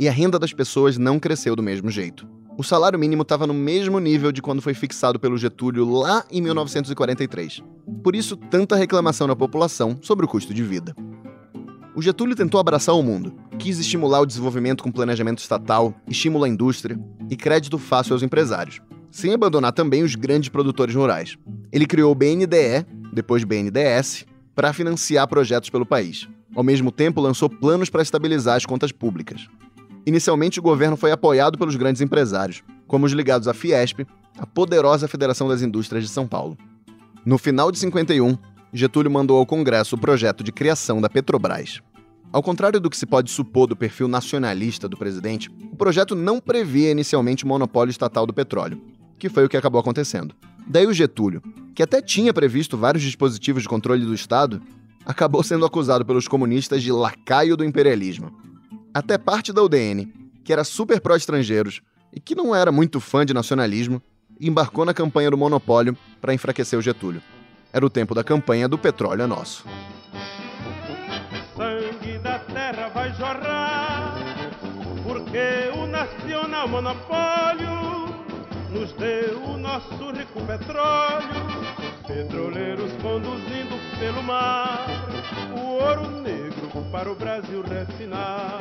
e 0.00 0.08
a 0.08 0.12
renda 0.12 0.36
das 0.36 0.52
pessoas 0.52 0.98
não 0.98 1.20
cresceu 1.20 1.54
do 1.54 1.62
mesmo 1.62 1.90
jeito. 1.90 2.26
o 2.58 2.64
salário 2.64 2.98
mínimo 2.98 3.22
estava 3.22 3.46
no 3.46 3.54
mesmo 3.54 4.00
nível 4.00 4.32
de 4.32 4.42
quando 4.42 4.62
foi 4.62 4.74
fixado 4.74 5.20
pelo 5.20 5.38
Getúlio 5.38 5.88
lá 5.88 6.24
em 6.28 6.40
1943. 6.40 7.62
Por 8.02 8.16
isso, 8.16 8.36
tanta 8.36 8.74
reclamação 8.74 9.28
na 9.28 9.36
população 9.36 9.98
sobre 10.00 10.24
o 10.24 10.28
custo 10.28 10.52
de 10.52 10.62
vida. 10.64 10.96
O 11.94 12.02
Getúlio 12.02 12.34
tentou 12.34 12.58
abraçar 12.58 12.94
o 12.94 13.02
mundo, 13.02 13.32
quis 13.58 13.78
estimular 13.78 14.20
o 14.20 14.26
desenvolvimento 14.26 14.82
com 14.82 14.90
planejamento 14.90 15.38
estatal, 15.38 15.94
estímulo 16.08 16.44
à 16.44 16.48
indústria 16.48 16.98
e 17.30 17.36
crédito 17.36 17.78
fácil 17.78 18.14
aos 18.14 18.22
empresários, 18.22 18.80
sem 19.16 19.32
abandonar 19.32 19.72
também 19.72 20.02
os 20.02 20.14
grandes 20.14 20.50
produtores 20.50 20.94
rurais. 20.94 21.38
Ele 21.72 21.86
criou 21.86 22.12
o 22.12 22.14
BNDE, 22.14 22.84
depois 23.14 23.44
BNDES, 23.44 24.26
para 24.54 24.74
financiar 24.74 25.26
projetos 25.26 25.70
pelo 25.70 25.86
país. 25.86 26.28
Ao 26.54 26.62
mesmo 26.62 26.92
tempo, 26.92 27.18
lançou 27.18 27.48
planos 27.48 27.88
para 27.88 28.02
estabilizar 28.02 28.56
as 28.56 28.66
contas 28.66 28.92
públicas. 28.92 29.48
Inicialmente, 30.04 30.60
o 30.60 30.62
governo 30.62 30.98
foi 30.98 31.12
apoiado 31.12 31.56
pelos 31.56 31.76
grandes 31.76 32.02
empresários, 32.02 32.62
como 32.86 33.06
os 33.06 33.12
ligados 33.12 33.48
à 33.48 33.54
Fiesp, 33.54 34.06
a 34.38 34.46
poderosa 34.46 35.08
Federação 35.08 35.48
das 35.48 35.62
Indústrias 35.62 36.04
de 36.04 36.10
São 36.10 36.28
Paulo. 36.28 36.54
No 37.24 37.38
final 37.38 37.72
de 37.72 37.78
51, 37.78 38.36
Getúlio 38.70 39.10
mandou 39.10 39.38
ao 39.38 39.46
Congresso 39.46 39.96
o 39.96 39.98
projeto 39.98 40.44
de 40.44 40.52
criação 40.52 41.00
da 41.00 41.08
Petrobras. 41.08 41.80
Ao 42.30 42.42
contrário 42.42 42.78
do 42.78 42.90
que 42.90 42.96
se 42.98 43.06
pode 43.06 43.30
supor 43.30 43.66
do 43.66 43.74
perfil 43.74 44.08
nacionalista 44.08 44.86
do 44.86 44.96
presidente, 44.96 45.50
o 45.72 45.76
projeto 45.76 46.14
não 46.14 46.38
previa 46.38 46.90
inicialmente 46.90 47.44
o 47.44 47.48
monopólio 47.48 47.90
estatal 47.90 48.26
do 48.26 48.34
petróleo, 48.34 48.78
que 49.18 49.28
foi 49.28 49.44
o 49.44 49.48
que 49.48 49.56
acabou 49.56 49.80
acontecendo. 49.80 50.34
Daí 50.66 50.86
o 50.86 50.92
Getúlio, 50.92 51.42
que 51.74 51.82
até 51.82 52.00
tinha 52.00 52.34
previsto 52.34 52.76
vários 52.76 53.02
dispositivos 53.02 53.62
de 53.62 53.68
controle 53.68 54.04
do 54.04 54.14
Estado, 54.14 54.60
acabou 55.04 55.42
sendo 55.42 55.64
acusado 55.64 56.04
pelos 56.04 56.26
comunistas 56.26 56.82
de 56.82 56.90
lacaio 56.90 57.56
do 57.56 57.64
imperialismo 57.64 58.46
até 58.96 59.18
parte 59.18 59.52
da 59.52 59.62
UDN, 59.62 60.10
que 60.42 60.50
era 60.50 60.64
super 60.64 61.02
pró-estrangeiros 61.02 61.82
e 62.10 62.18
que 62.18 62.34
não 62.34 62.54
era 62.54 62.72
muito 62.72 62.98
fã 62.98 63.26
de 63.26 63.34
nacionalismo, 63.34 64.00
embarcou 64.40 64.86
na 64.86 64.94
campanha 64.94 65.30
do 65.30 65.36
monopólio 65.36 65.94
para 66.18 66.32
enfraquecer 66.32 66.78
o 66.78 66.82
Getúlio. 66.82 67.20
Era 67.74 67.84
o 67.84 67.90
tempo 67.90 68.14
da 68.14 68.24
campanha 68.24 68.66
do 68.66 68.78
petróleo 68.78 69.20
é 69.20 69.26
nosso. 69.26 69.66
Sangue 71.54 72.18
da 72.20 72.38
terra 72.38 72.88
vai 72.88 73.12
jorrar, 73.12 74.14
porque 75.04 75.78
o 75.78 75.86
nacional 75.86 76.66
monopólio 76.66 77.95
nos 78.76 78.92
deu 78.92 79.42
o 79.42 79.56
nosso 79.56 80.10
rico 80.12 80.40
petróleo. 80.46 81.28
Petroleiros 82.06 82.92
conduzindo 83.00 83.76
pelo 83.98 84.22
mar 84.22 84.86
o 85.56 85.60
ouro 85.60 86.20
negro 86.20 86.84
para 86.92 87.10
o 87.10 87.14
Brasil 87.14 87.62
refinar. 87.62 88.58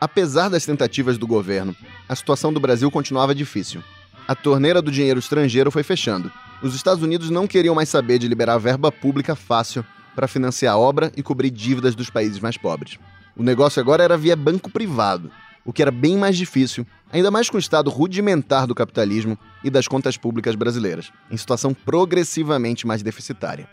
Apesar 0.00 0.48
das 0.48 0.66
tentativas 0.66 1.16
do 1.16 1.26
governo, 1.26 1.74
a 2.08 2.14
situação 2.14 2.52
do 2.52 2.60
Brasil 2.60 2.90
continuava 2.90 3.34
difícil. 3.34 3.82
A 4.28 4.34
torneira 4.34 4.82
do 4.82 4.90
dinheiro 4.90 5.20
estrangeiro 5.20 5.70
foi 5.70 5.82
fechando. 5.82 6.30
Os 6.62 6.74
Estados 6.74 7.02
Unidos 7.02 7.30
não 7.30 7.46
queriam 7.46 7.74
mais 7.74 7.88
saber 7.88 8.18
de 8.18 8.28
liberar 8.28 8.58
verba 8.58 8.90
pública 8.90 9.36
fácil 9.36 9.84
para 10.14 10.26
financiar 10.26 10.76
obra 10.76 11.12
e 11.16 11.22
cobrir 11.22 11.50
dívidas 11.50 11.94
dos 11.94 12.10
países 12.10 12.40
mais 12.40 12.56
pobres. 12.56 12.98
O 13.36 13.42
negócio 13.42 13.80
agora 13.80 14.02
era 14.02 14.16
via 14.16 14.34
banco 14.34 14.70
privado, 14.70 15.30
o 15.66 15.72
que 15.72 15.82
era 15.82 15.90
bem 15.90 16.16
mais 16.16 16.36
difícil, 16.36 16.86
ainda 17.12 17.28
mais 17.28 17.50
com 17.50 17.56
o 17.56 17.60
estado 17.60 17.90
rudimentar 17.90 18.68
do 18.68 18.74
capitalismo 18.74 19.36
e 19.64 19.68
das 19.68 19.88
contas 19.88 20.16
públicas 20.16 20.54
brasileiras, 20.54 21.10
em 21.28 21.36
situação 21.36 21.74
progressivamente 21.74 22.86
mais 22.86 23.02
deficitária. 23.02 23.68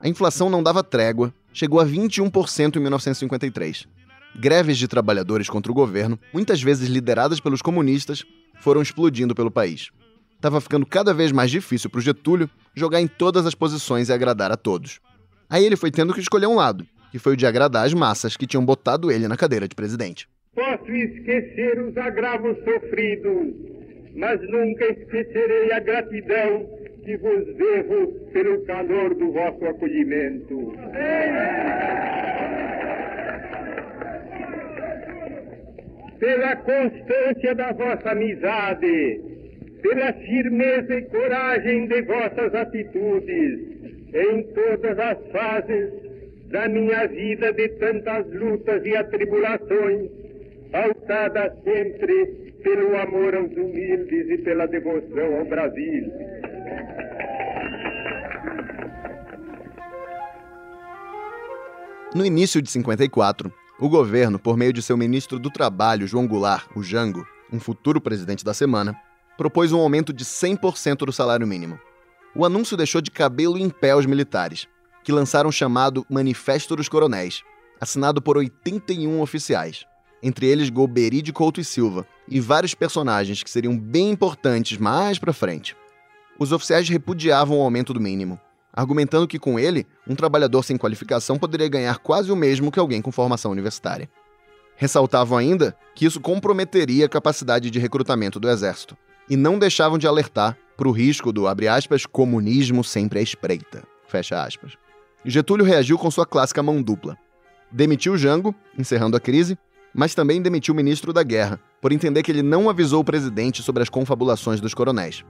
A 0.00 0.08
inflação 0.08 0.50
não 0.50 0.62
dava 0.62 0.82
trégua, 0.82 1.32
chegou 1.52 1.78
a 1.78 1.86
21% 1.86 2.76
em 2.76 2.80
1953. 2.80 3.86
Greves 4.34 4.76
de 4.76 4.88
trabalhadores 4.88 5.48
contra 5.48 5.70
o 5.70 5.74
governo, 5.74 6.18
muitas 6.34 6.60
vezes 6.60 6.88
lideradas 6.88 7.38
pelos 7.38 7.62
comunistas, 7.62 8.24
foram 8.60 8.82
explodindo 8.82 9.34
pelo 9.34 9.50
país. 9.50 9.90
Estava 10.34 10.60
ficando 10.60 10.84
cada 10.84 11.14
vez 11.14 11.32
mais 11.32 11.50
difícil 11.50 11.88
para 11.88 11.98
o 11.98 12.02
Getúlio 12.02 12.50
jogar 12.74 13.00
em 13.00 13.06
todas 13.06 13.46
as 13.46 13.54
posições 13.54 14.08
e 14.08 14.12
agradar 14.12 14.50
a 14.50 14.56
todos. 14.56 14.98
Aí 15.48 15.64
ele 15.64 15.76
foi 15.76 15.90
tendo 15.90 16.12
que 16.12 16.20
escolher 16.20 16.46
um 16.46 16.56
lado, 16.56 16.84
que 17.10 17.18
foi 17.18 17.34
o 17.34 17.36
de 17.36 17.46
agradar 17.46 17.86
as 17.86 17.94
massas 17.94 18.36
que 18.36 18.46
tinham 18.46 18.64
botado 18.64 19.10
ele 19.10 19.28
na 19.28 19.36
cadeira 19.36 19.68
de 19.68 19.74
presidente. 19.74 20.28
Posso 20.56 20.90
esquecer 20.90 21.78
os 21.78 21.94
agravos 21.98 22.56
sofridos, 22.64 23.54
mas 24.14 24.40
nunca 24.48 24.86
esquecerei 24.86 25.70
a 25.70 25.80
gratidão 25.80 26.66
que 27.04 27.14
vos 27.18 27.44
devo 27.56 28.12
pelo 28.32 28.64
calor 28.64 29.14
do 29.16 29.32
vosso 29.32 29.66
acolhimento. 29.66 30.72
Pela 36.18 36.56
constância 36.56 37.54
da 37.54 37.72
vossa 37.72 38.12
amizade, 38.12 39.20
pela 39.82 40.10
firmeza 40.14 40.94
e 40.94 41.02
coragem 41.02 41.86
de 41.86 42.00
vossas 42.00 42.54
atitudes, 42.54 43.60
em 44.14 44.42
todas 44.54 44.98
as 44.98 45.18
fases 45.32 45.92
da 46.48 46.66
minha 46.66 47.06
vida 47.08 47.52
de 47.52 47.68
tantas 47.78 48.26
lutas 48.32 48.82
e 48.86 48.96
atribulações, 48.96 50.25
pautada 51.06 51.56
sempre 51.64 52.52
pelo 52.62 52.96
amor 52.98 53.34
aos 53.34 53.52
humildes 53.52 54.28
e 54.28 54.38
pela 54.38 54.66
devoção 54.66 55.38
ao 55.38 55.44
Brasil. 55.44 56.12
No 62.14 62.24
início 62.24 62.60
de 62.60 62.70
54, 62.70 63.52
o 63.78 63.88
governo, 63.88 64.38
por 64.38 64.56
meio 64.56 64.72
de 64.72 64.82
seu 64.82 64.96
ministro 64.96 65.38
do 65.38 65.50
Trabalho, 65.50 66.06
João 66.06 66.26
Goulart, 66.26 66.68
o 66.74 66.82
Jango, 66.82 67.26
um 67.52 67.60
futuro 67.60 68.00
presidente 68.00 68.44
da 68.44 68.54
semana, 68.54 68.96
propôs 69.36 69.72
um 69.72 69.78
aumento 69.78 70.12
de 70.12 70.24
100% 70.24 70.98
do 71.04 71.12
salário 71.12 71.46
mínimo. 71.46 71.78
O 72.34 72.44
anúncio 72.44 72.76
deixou 72.76 73.00
de 73.00 73.10
cabelo 73.10 73.58
em 73.58 73.68
pé 73.68 73.94
os 73.94 74.06
militares, 74.06 74.66
que 75.04 75.12
lançaram 75.12 75.50
o 75.50 75.52
chamado 75.52 76.06
Manifesto 76.10 76.74
dos 76.74 76.88
Coronéis, 76.88 77.42
assinado 77.80 78.22
por 78.22 78.38
81 78.38 79.20
oficiais, 79.20 79.84
entre 80.26 80.46
eles 80.46 80.70
Golbery 80.70 81.22
de 81.22 81.32
Couto 81.32 81.60
e 81.60 81.64
Silva, 81.64 82.04
e 82.28 82.40
vários 82.40 82.74
personagens 82.74 83.44
que 83.44 83.50
seriam 83.50 83.78
bem 83.78 84.10
importantes 84.10 84.76
mais 84.76 85.20
para 85.20 85.32
frente. 85.32 85.76
Os 86.36 86.50
oficiais 86.50 86.88
repudiavam 86.88 87.58
o 87.58 87.62
aumento 87.62 87.94
do 87.94 88.00
mínimo, 88.00 88.40
argumentando 88.72 89.28
que 89.28 89.38
com 89.38 89.56
ele, 89.56 89.86
um 90.06 90.16
trabalhador 90.16 90.64
sem 90.64 90.76
qualificação 90.76 91.38
poderia 91.38 91.68
ganhar 91.68 91.98
quase 91.98 92.32
o 92.32 92.36
mesmo 92.36 92.72
que 92.72 92.80
alguém 92.80 93.00
com 93.00 93.12
formação 93.12 93.52
universitária. 93.52 94.10
Ressaltavam 94.74 95.38
ainda 95.38 95.76
que 95.94 96.04
isso 96.04 96.20
comprometeria 96.20 97.06
a 97.06 97.08
capacidade 97.08 97.70
de 97.70 97.78
recrutamento 97.78 98.40
do 98.40 98.50
exército, 98.50 98.96
e 99.30 99.36
não 99.36 99.60
deixavam 99.60 99.96
de 99.96 100.08
alertar 100.08 100.58
para 100.76 100.88
o 100.88 100.92
risco 100.92 101.32
do, 101.32 101.46
aspas, 101.46 102.04
comunismo 102.04 102.82
sempre 102.82 103.20
à 103.20 103.22
espreita. 103.22 103.84
Getúlio 105.24 105.64
reagiu 105.64 105.96
com 105.96 106.10
sua 106.10 106.26
clássica 106.26 106.62
mão 106.62 106.82
dupla. 106.82 107.16
Demitiu 107.70 108.16
Jango, 108.16 108.54
encerrando 108.78 109.16
a 109.16 109.20
crise, 109.20 109.58
mas 109.96 110.14
também 110.14 110.40
demitiu 110.40 110.74
o 110.74 110.76
ministro 110.76 111.12
da 111.12 111.22
Guerra, 111.22 111.58
por 111.80 111.90
entender 111.90 112.22
que 112.22 112.30
ele 112.30 112.42
não 112.42 112.70
avisou 112.70 113.00
o 113.00 113.04
presidente 113.04 113.62
sobre 113.62 113.82
as 113.82 113.88
confabulações 113.88 114.60
dos 114.60 114.74
coronéis. 114.74 115.24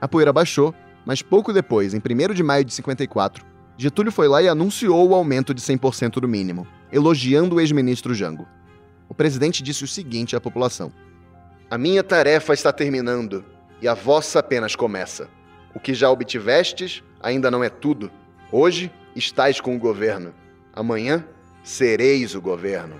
A 0.00 0.08
poeira 0.08 0.32
baixou 0.32 0.74
mas 1.04 1.20
pouco 1.20 1.52
depois, 1.52 1.92
em 1.92 1.98
1 1.98 2.32
de 2.32 2.42
maio 2.42 2.64
de 2.64 2.72
54, 2.72 3.44
Getúlio 3.76 4.12
foi 4.12 4.28
lá 4.28 4.42
e 4.42 4.48
anunciou 4.48 5.08
o 5.08 5.14
aumento 5.14 5.52
de 5.52 5.60
100% 5.60 6.20
do 6.20 6.28
mínimo, 6.28 6.66
elogiando 6.90 7.56
o 7.56 7.60
ex-ministro 7.60 8.14
Jango. 8.14 8.46
O 9.08 9.14
presidente 9.14 9.62
disse 9.62 9.84
o 9.84 9.88
seguinte 9.88 10.34
à 10.34 10.40
população: 10.40 10.92
A 11.70 11.76
minha 11.76 12.02
tarefa 12.02 12.54
está 12.54 12.72
terminando 12.72 13.44
e 13.82 13.88
a 13.88 13.94
vossa 13.94 14.38
apenas 14.38 14.74
começa. 14.74 15.28
O 15.74 15.80
que 15.80 15.92
já 15.92 16.08
obtivestes 16.08 17.02
ainda 17.20 17.50
não 17.50 17.62
é 17.62 17.68
tudo. 17.68 18.10
Hoje 18.50 18.90
estáis 19.14 19.60
com 19.60 19.74
o 19.74 19.78
governo. 19.78 20.32
Amanhã 20.72 21.24
sereis 21.62 22.34
o 22.34 22.40
governo. 22.40 22.94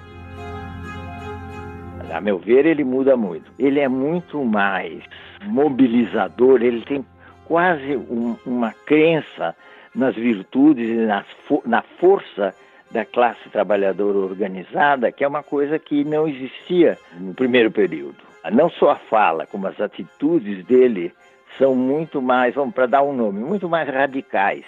A 2.15 2.21
meu 2.21 2.39
ver, 2.39 2.65
ele 2.65 2.85
muda 2.85 3.17
muito. 3.17 3.51
Ele 3.59 3.81
é 3.81 3.89
muito 3.89 4.45
mais 4.45 5.03
mobilizador, 5.43 6.63
ele 6.63 6.81
tem 6.83 7.05
quase 7.45 7.97
um, 7.97 8.37
uma 8.47 8.73
crença 8.87 9.53
nas 9.93 10.15
virtudes 10.15 10.89
e 10.89 10.95
nas, 10.95 11.27
na 11.67 11.83
força 11.83 12.55
da 12.89 13.05
classe 13.05 13.51
trabalhadora 13.51 14.17
organizada, 14.17 15.11
que 15.11 15.25
é 15.25 15.29
uma 15.29 15.43
coisa 15.43 15.77
que 15.77 16.05
não 16.05 16.29
existia 16.29 16.97
no 17.19 17.35
primeiro 17.35 17.73
período. 17.73 18.19
Não 18.53 18.71
só 18.71 18.91
a 18.91 18.97
fala, 18.97 19.45
como 19.45 19.67
as 19.67 19.81
atitudes 19.81 20.65
dele 20.67 21.13
são 21.59 21.75
muito 21.75 22.23
mais, 22.23 22.55
vamos 22.55 22.77
para 22.77 22.87
dar 22.87 23.03
um 23.03 23.13
nome, 23.13 23.41
muito 23.41 23.69
mais 23.69 23.89
radicais 23.89 24.65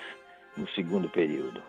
no 0.56 0.66
segundo 0.70 1.08
período. 1.08 1.62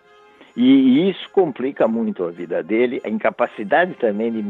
E 0.56 1.08
isso 1.08 1.30
complica 1.30 1.88
muito 1.88 2.24
a 2.24 2.32
vida 2.32 2.64
dele, 2.64 3.00
a 3.06 3.10
incapacidade 3.10 3.94
também 3.94 4.32
de 4.32 4.42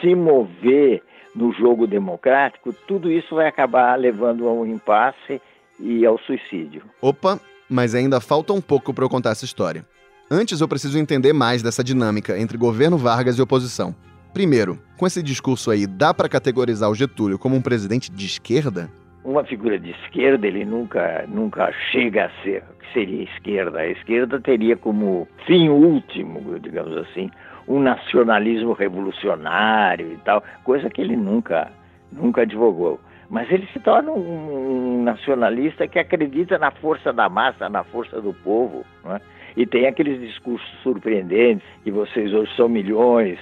se 0.00 0.14
mover 0.14 1.02
no 1.34 1.52
jogo 1.52 1.86
democrático, 1.86 2.72
tudo 2.86 3.10
isso 3.10 3.34
vai 3.34 3.48
acabar 3.48 3.98
levando 3.98 4.48
a 4.48 4.52
um 4.52 4.64
impasse 4.64 5.40
e 5.80 6.06
ao 6.06 6.18
suicídio. 6.18 6.82
Opa, 7.00 7.40
mas 7.68 7.94
ainda 7.94 8.20
falta 8.20 8.52
um 8.52 8.60
pouco 8.60 8.94
para 8.94 9.04
eu 9.04 9.08
contar 9.08 9.30
essa 9.30 9.44
história. 9.44 9.84
Antes 10.30 10.60
eu 10.60 10.68
preciso 10.68 10.98
entender 10.98 11.32
mais 11.32 11.62
dessa 11.62 11.84
dinâmica 11.84 12.38
entre 12.38 12.56
governo 12.56 12.96
Vargas 12.96 13.36
e 13.36 13.42
oposição. 13.42 13.94
Primeiro, 14.32 14.78
com 14.96 15.06
esse 15.06 15.22
discurso 15.22 15.70
aí, 15.70 15.86
dá 15.86 16.12
para 16.12 16.28
categorizar 16.28 16.90
o 16.90 16.94
Getúlio 16.94 17.38
como 17.38 17.54
um 17.54 17.62
presidente 17.62 18.10
de 18.10 18.26
esquerda? 18.26 18.90
Uma 19.24 19.44
figura 19.44 19.78
de 19.78 19.90
esquerda, 19.90 20.46
ele 20.46 20.64
nunca, 20.64 21.24
nunca 21.28 21.72
chega 21.92 22.26
a 22.26 22.42
ser 22.42 22.62
que 22.80 22.92
seria 22.92 23.22
esquerda. 23.22 23.78
A 23.78 23.86
esquerda 23.88 24.40
teria 24.40 24.76
como 24.76 25.28
fim 25.46 25.68
último, 25.68 26.58
digamos 26.58 26.96
assim, 26.98 27.30
um 27.66 27.80
nacionalismo 27.80 28.72
revolucionário 28.72 30.12
e 30.12 30.16
tal, 30.18 30.42
coisa 30.62 30.90
que 30.90 31.00
ele 31.00 31.16
nunca, 31.16 31.70
nunca 32.12 32.42
advogou. 32.42 33.00
Mas 33.30 33.50
ele 33.50 33.66
se 33.72 33.80
torna 33.80 34.12
um 34.12 35.02
nacionalista 35.02 35.88
que 35.88 35.98
acredita 35.98 36.58
na 36.58 36.70
força 36.70 37.12
da 37.12 37.28
massa, 37.28 37.68
na 37.68 37.82
força 37.82 38.20
do 38.20 38.32
povo. 38.32 38.84
Né? 39.04 39.20
E 39.56 39.66
tem 39.66 39.86
aqueles 39.86 40.20
discursos 40.20 40.68
surpreendentes, 40.82 41.66
que 41.82 41.90
vocês 41.90 42.32
hoje 42.32 42.54
são 42.56 42.68
milhões, 42.68 43.38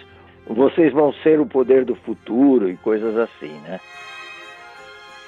vocês 0.47 0.93
vão 0.93 1.13
ser 1.15 1.41
o 1.41 1.47
poder 1.47 1.85
do 1.85 1.95
futuro 1.95 2.69
e 2.69 2.77
coisas 2.77 3.17
assim, 3.17 3.53
né? 3.61 3.81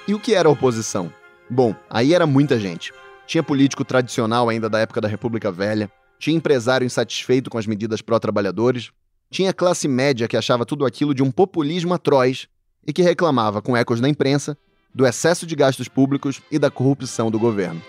E 0.07 0.13
o 0.13 0.19
que 0.19 0.35
era 0.35 0.47
a 0.47 0.51
oposição? 0.51 1.11
Bom, 1.49 1.73
aí 1.89 2.13
era 2.13 2.27
muita 2.27 2.59
gente. 2.59 2.93
Tinha 3.25 3.41
político 3.41 3.83
tradicional 3.83 4.49
ainda 4.49 4.69
da 4.69 4.79
época 4.79 5.01
da 5.01 5.07
República 5.07 5.51
Velha, 5.51 5.89
tinha 6.25 6.37
empresário 6.37 6.83
insatisfeito 6.83 7.51
com 7.51 7.57
as 7.59 7.67
medidas 7.67 8.01
pró-trabalhadores, 8.01 8.89
tinha 9.29 9.53
classe 9.53 9.87
média 9.87 10.27
que 10.27 10.35
achava 10.35 10.65
tudo 10.65 10.83
aquilo 10.83 11.13
de 11.13 11.21
um 11.21 11.29
populismo 11.29 11.93
atroz 11.93 12.47
e 12.83 12.91
que 12.91 13.03
reclamava, 13.03 13.61
com 13.61 13.77
ecos 13.77 14.01
na 14.01 14.09
imprensa, 14.09 14.57
do 14.91 15.05
excesso 15.05 15.45
de 15.45 15.55
gastos 15.55 15.87
públicos 15.87 16.41
e 16.49 16.57
da 16.57 16.71
corrupção 16.71 17.29
do 17.29 17.37
governo. 17.37 17.79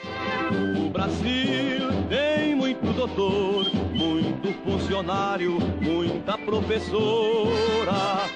O 0.85 0.91
Brasil 0.91 1.89
tem 2.11 2.55
muito 2.55 2.93
doutor, 2.93 3.75
muito 3.95 4.53
funcionário, 4.65 5.59
muita 5.81 6.37
professora. 6.37 8.27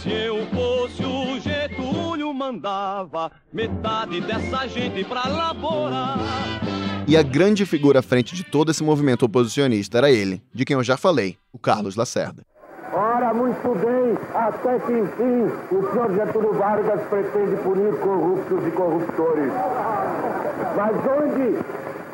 Se 0.00 0.10
eu 0.10 0.46
fosse 0.54 1.02
o 1.04 1.40
Getúlio, 1.40 2.32
mandava 2.32 3.32
metade 3.52 4.20
dessa 4.20 4.68
gente 4.68 5.02
pra 5.02 5.26
laborar. 5.26 6.16
E 7.08 7.16
a 7.16 7.22
grande 7.22 7.64
figura 7.64 8.00
à 8.00 8.02
frente 8.02 8.34
de 8.34 8.44
todo 8.44 8.70
esse 8.70 8.84
movimento 8.84 9.24
oposicionista 9.24 9.96
era 9.96 10.10
ele, 10.10 10.42
de 10.52 10.62
quem 10.66 10.76
eu 10.76 10.84
já 10.84 10.94
falei, 10.94 11.38
o 11.50 11.58
Carlos 11.58 11.96
Lacerda. 11.96 12.42
Ora, 12.92 13.32
muito 13.32 13.74
bem, 13.78 14.18
até 14.34 14.78
que 14.78 14.92
enfim 14.92 15.44
o 15.74 15.90
senhor 15.90 16.14
Getúlio 16.14 16.52
Vargas 16.52 17.00
pretende 17.08 17.56
punir 17.62 17.98
corruptos 18.00 18.66
e 18.66 18.70
corruptores. 18.72 19.52
Mas 20.76 20.96
onde, 21.16 21.58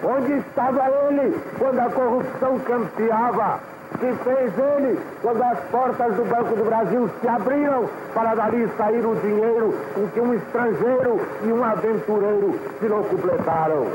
onde 0.06 0.32
estava 0.46 0.88
ele 1.08 1.40
quando 1.58 1.78
a 1.80 1.90
corrupção 1.90 2.60
campeava? 2.60 3.73
Que 3.98 4.12
fez 4.24 4.52
ele 4.58 4.98
quando 5.22 5.42
as 5.42 5.58
portas 5.70 6.14
do 6.14 6.24
Banco 6.24 6.56
do 6.56 6.64
Brasil 6.64 7.08
se 7.20 7.28
abriram 7.28 7.88
para 8.12 8.34
dali 8.34 8.68
sair 8.76 9.06
o 9.06 9.14
dinheiro 9.16 9.74
com 9.94 10.08
que 10.08 10.20
um 10.20 10.34
estrangeiro 10.34 11.20
e 11.42 11.52
um 11.52 11.64
aventureiro 11.64 12.58
se 12.80 12.88
não 12.88 13.02
completaram? 13.04 13.86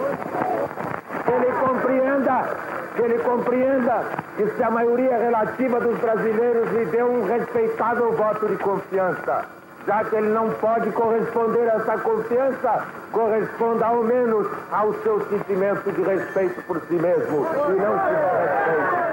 Ele 1.27 1.51
compreenda 1.59 2.69
ele 3.03 3.17
compreenda 3.19 4.03
que 4.35 4.47
se 4.55 4.63
a 4.63 4.69
maioria 4.69 5.17
relativa 5.17 5.79
dos 5.79 5.97
brasileiros 5.99 6.69
lhe 6.71 6.85
deu 6.87 7.07
um 7.07 7.25
respeitável 7.25 8.11
voto 8.13 8.47
de 8.47 8.57
confiança, 8.57 9.45
já 9.87 10.03
que 10.03 10.15
ele 10.15 10.29
não 10.29 10.49
pode 10.51 10.91
corresponder 10.91 11.69
a 11.69 11.75
essa 11.75 11.97
confiança, 11.99 12.85
corresponda 13.11 13.85
ao 13.85 14.03
menos 14.03 14.47
ao 14.71 14.93
seu 15.01 15.25
sentimento 15.29 15.91
de 15.91 16.01
respeito 16.01 16.61
por 16.63 16.81
si 16.81 16.95
mesmo 16.95 17.47
e 17.69 17.79
não 17.79 17.99
se 17.99 18.09
respeito. 18.09 19.08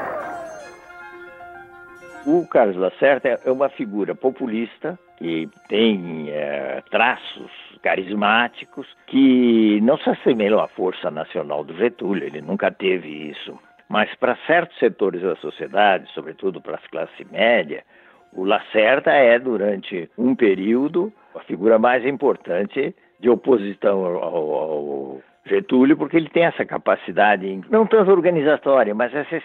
O 2.26 2.44
Carlos 2.44 2.76
Lacerda 2.76 3.40
é 3.44 3.50
uma 3.52 3.68
figura 3.68 4.12
populista 4.12 4.98
que 5.16 5.48
tem 5.68 6.28
é, 6.28 6.82
traços 6.90 7.52
carismáticos 7.80 8.84
que 9.06 9.80
não 9.80 9.96
se 9.96 10.10
assemelham 10.10 10.58
à 10.58 10.66
força 10.66 11.08
nacional 11.08 11.62
do 11.62 11.76
Getúlio, 11.76 12.24
ele 12.24 12.42
nunca 12.42 12.68
teve 12.72 13.08
isso. 13.30 13.56
Mas 13.88 14.12
para 14.16 14.36
certos 14.44 14.76
setores 14.80 15.22
da 15.22 15.36
sociedade, 15.36 16.10
sobretudo 16.12 16.60
para 16.60 16.74
as 16.74 16.86
classes 16.88 17.30
média, 17.30 17.84
o 18.32 18.42
Lacerda 18.44 19.12
é, 19.12 19.38
durante 19.38 20.10
um 20.18 20.34
período, 20.34 21.12
a 21.32 21.40
figura 21.44 21.78
mais 21.78 22.04
importante 22.04 22.92
de 23.20 23.30
oposição 23.30 24.04
ao, 24.04 24.52
ao 24.52 25.22
Getúlio, 25.46 25.96
porque 25.96 26.16
ele 26.16 26.28
tem 26.28 26.44
essa 26.44 26.64
capacidade, 26.64 27.60
não 27.70 27.86
tanto 27.86 28.10
organizatória, 28.10 28.94
mas 28.94 29.14
essa, 29.14 29.40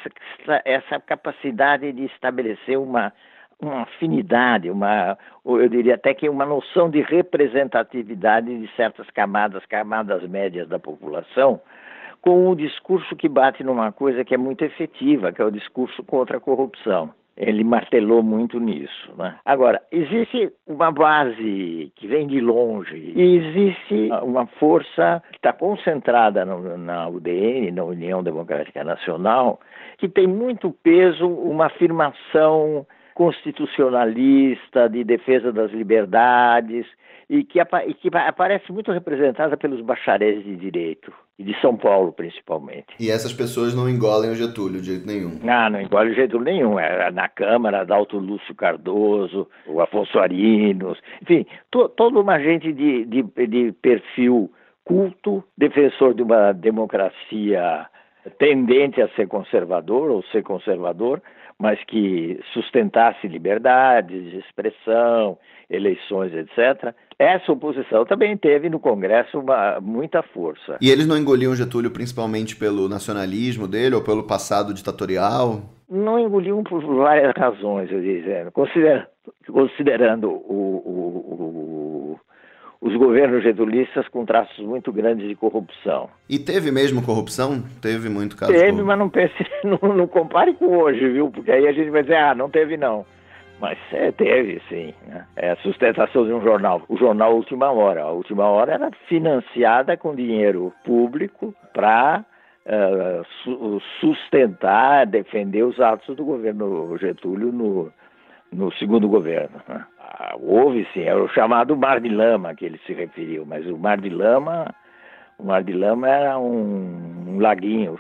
essa 0.66 1.00
capacidade 1.00 1.92
de 1.92 2.06
estabelecer 2.06 2.78
uma, 2.78 3.14
uma 3.62 3.84
afinidade, 3.84 4.70
uma, 4.70 5.18
eu 5.46 5.70
diria 5.70 5.96
até 5.96 6.14
que 6.14 6.28
uma 6.28 6.46
noção 6.46 6.90
de 6.90 7.02
representatividade 7.02 8.60
de 8.60 8.76
certas 8.76 9.08
camadas, 9.12 9.64
camadas 9.68 10.28
médias 10.28 10.68
da 10.68 10.80
população, 10.80 11.62
com 12.22 12.50
um 12.50 12.56
discurso 12.56 13.16
que 13.16 13.30
bate 13.30 13.64
numa 13.64 13.92
coisa 13.92 14.26
que 14.26 14.34
é 14.34 14.38
muito 14.38 14.64
efetiva, 14.64 15.32
que 15.32 15.42
é 15.42 15.46
o 15.46 15.52
discurso 15.52 16.04
contra 16.04 16.38
a 16.38 16.42
corrupção. 16.42 17.14
Ele 17.38 17.64
martelou 17.64 18.22
muito 18.22 18.60
nisso. 18.60 19.14
Né? 19.18 19.36
Agora, 19.46 19.82
existe 19.92 20.52
uma 20.68 20.92
base 20.92 21.92
que 21.96 22.08
vem 22.08 22.28
de 22.28 22.40
longe, 22.40 23.14
e 23.16 23.38
existe 23.38 24.10
uma 24.24 24.46
força 24.46 25.24
que 25.32 25.38
está 25.38 25.54
concentrada 25.54 26.46
no, 26.46 26.78
na 26.78 27.08
UDN, 27.08 27.72
na 27.72 27.84
União 27.84 28.22
Democrática 28.22 28.84
Nacional, 28.84 29.60
que 29.98 30.10
tem 30.10 30.28
muito 30.28 30.72
peso, 30.84 31.28
uma 31.28 31.68
afirmação 31.68 32.86
constitucionalista, 33.22 34.90
de 34.90 35.04
defesa 35.04 35.52
das 35.52 35.72
liberdades, 35.72 36.88
e 37.30 37.44
que, 37.44 37.60
e 37.60 37.94
que 37.94 38.10
aparece 38.18 38.72
muito 38.72 38.92
representada 38.92 39.56
pelos 39.56 39.80
bacharéis 39.80 40.44
de 40.44 40.56
direito, 40.56 41.14
e 41.38 41.44
de 41.44 41.56
São 41.62 41.78
Paulo 41.78 42.12
principalmente. 42.12 42.88
E 43.00 43.12
essas 43.12 43.32
pessoas 43.32 43.76
não 43.76 43.88
engolem 43.88 44.32
o 44.32 44.36
Getúlio 44.36 44.82
de 44.82 44.88
jeito 44.88 45.06
nenhum? 45.06 45.40
Ah, 45.48 45.70
não 45.70 45.80
engolem 45.80 46.14
o 46.14 46.16
Getúlio 46.16 46.46
nenhum. 46.46 46.80
É, 46.80 47.12
na 47.12 47.30
Câmara, 47.30 47.86
Dalto 47.86 48.18
Lúcio 48.18 48.56
Cardoso, 48.56 49.48
o 49.68 49.80
Afonso 49.80 50.18
Arinos, 50.18 50.98
enfim, 51.22 51.46
to, 51.70 51.90
toda 51.90 52.20
uma 52.20 52.40
gente 52.40 52.74
de, 52.74 53.06
de, 53.06 53.22
de 53.22 53.72
perfil 53.84 54.52
culto, 54.84 55.44
defensor 55.56 56.16
de 56.16 56.24
uma 56.24 56.54
democracia 56.54 57.86
tendente 58.40 59.00
a 59.00 59.08
ser 59.10 59.28
conservador 59.28 60.10
ou 60.10 60.24
ser 60.32 60.42
conservador, 60.42 61.22
mas 61.62 61.80
que 61.86 62.40
sustentasse 62.54 63.28
liberdades 63.28 64.32
de 64.32 64.38
expressão, 64.40 65.38
eleições, 65.70 66.34
etc. 66.34 66.92
Essa 67.20 67.52
oposição 67.52 68.04
também 68.04 68.36
teve 68.36 68.68
no 68.68 68.80
Congresso 68.80 69.40
uma, 69.40 69.80
muita 69.80 70.24
força. 70.24 70.78
E 70.82 70.90
eles 70.90 71.06
não 71.06 71.16
engoliam 71.16 71.56
Getúlio 71.56 71.92
principalmente 71.92 72.56
pelo 72.56 72.90
nacionalismo 72.90 73.68
dele 73.68 73.94
ou 73.94 74.04
pelo 74.04 74.24
passado 74.24 74.74
ditatorial? 74.74 75.62
Não 75.88 76.18
engoliam 76.18 76.64
por 76.64 76.84
várias 76.84 77.34
razões, 77.38 77.92
eu 77.92 78.02
dizendo. 78.02 78.52
Considerando, 78.52 79.08
considerando 79.46 80.30
o, 80.30 80.82
o, 80.84 82.14
o 82.14 82.20
os 82.82 82.96
governos 82.96 83.44
getulistas 83.44 84.08
com 84.08 84.26
traços 84.26 84.58
muito 84.66 84.92
grandes 84.92 85.28
de 85.28 85.36
corrupção. 85.36 86.10
E 86.28 86.40
teve 86.40 86.72
mesmo 86.72 87.04
corrupção? 87.04 87.64
Teve 87.80 88.10
muito 88.10 88.36
caso? 88.36 88.52
Teve, 88.52 88.82
mas 88.82 88.98
não 88.98 89.08
pense, 89.08 89.36
não, 89.64 89.96
não, 89.96 90.08
compare 90.08 90.56
com 90.56 90.66
hoje, 90.78 91.08
viu? 91.10 91.30
Porque 91.30 91.52
aí 91.52 91.68
a 91.68 91.72
gente 91.72 91.92
vai 91.92 92.02
dizer, 92.02 92.16
ah, 92.16 92.34
não 92.34 92.50
teve 92.50 92.76
não. 92.78 93.06
Mas 93.60 93.78
é, 93.92 94.12
teve, 94.12 94.60
sim. 94.68 94.92
Né? 95.08 95.24
É 95.36 95.52
a 95.52 95.56
sustentação 95.58 96.26
de 96.26 96.34
um 96.34 96.42
jornal. 96.42 96.82
O 96.90 96.98
jornal 96.98 97.36
Última 97.36 97.70
Hora. 97.70 98.02
A 98.02 98.12
Última 98.12 98.46
Hora 98.46 98.74
era 98.74 98.90
financiada 99.08 99.96
com 99.96 100.16
dinheiro 100.16 100.74
público 100.84 101.54
para 101.72 102.26
uh, 102.66 103.24
su 103.44 103.80
sustentar, 104.00 105.06
defender 105.06 105.62
os 105.62 105.80
atos 105.80 106.16
do 106.16 106.26
governo 106.26 106.98
Getúlio 106.98 107.52
no, 107.52 107.94
no 108.52 108.72
segundo 108.74 109.08
governo. 109.08 109.62
Né? 109.68 109.86
Ah, 110.00 110.36
houve 110.40 110.88
sim, 110.94 111.02
era 111.02 111.24
o 111.24 111.30
chamado 111.30 111.76
Mar 111.76 112.00
de 112.00 112.10
Lama 112.10 112.54
que 112.54 112.66
ele 112.66 112.80
se 112.86 112.94
referiu, 112.94 113.46
mas 113.46 113.66
o 113.66 113.78
Mar 113.78 114.00
de 114.00 114.10
Lama, 114.10 114.74
o 115.38 115.46
Mar 115.46 115.64
de 115.64 115.74
Lama 115.74 116.08
era 116.08 116.38
um, 116.38 117.36
um 117.36 117.40
laguinho 117.40 118.00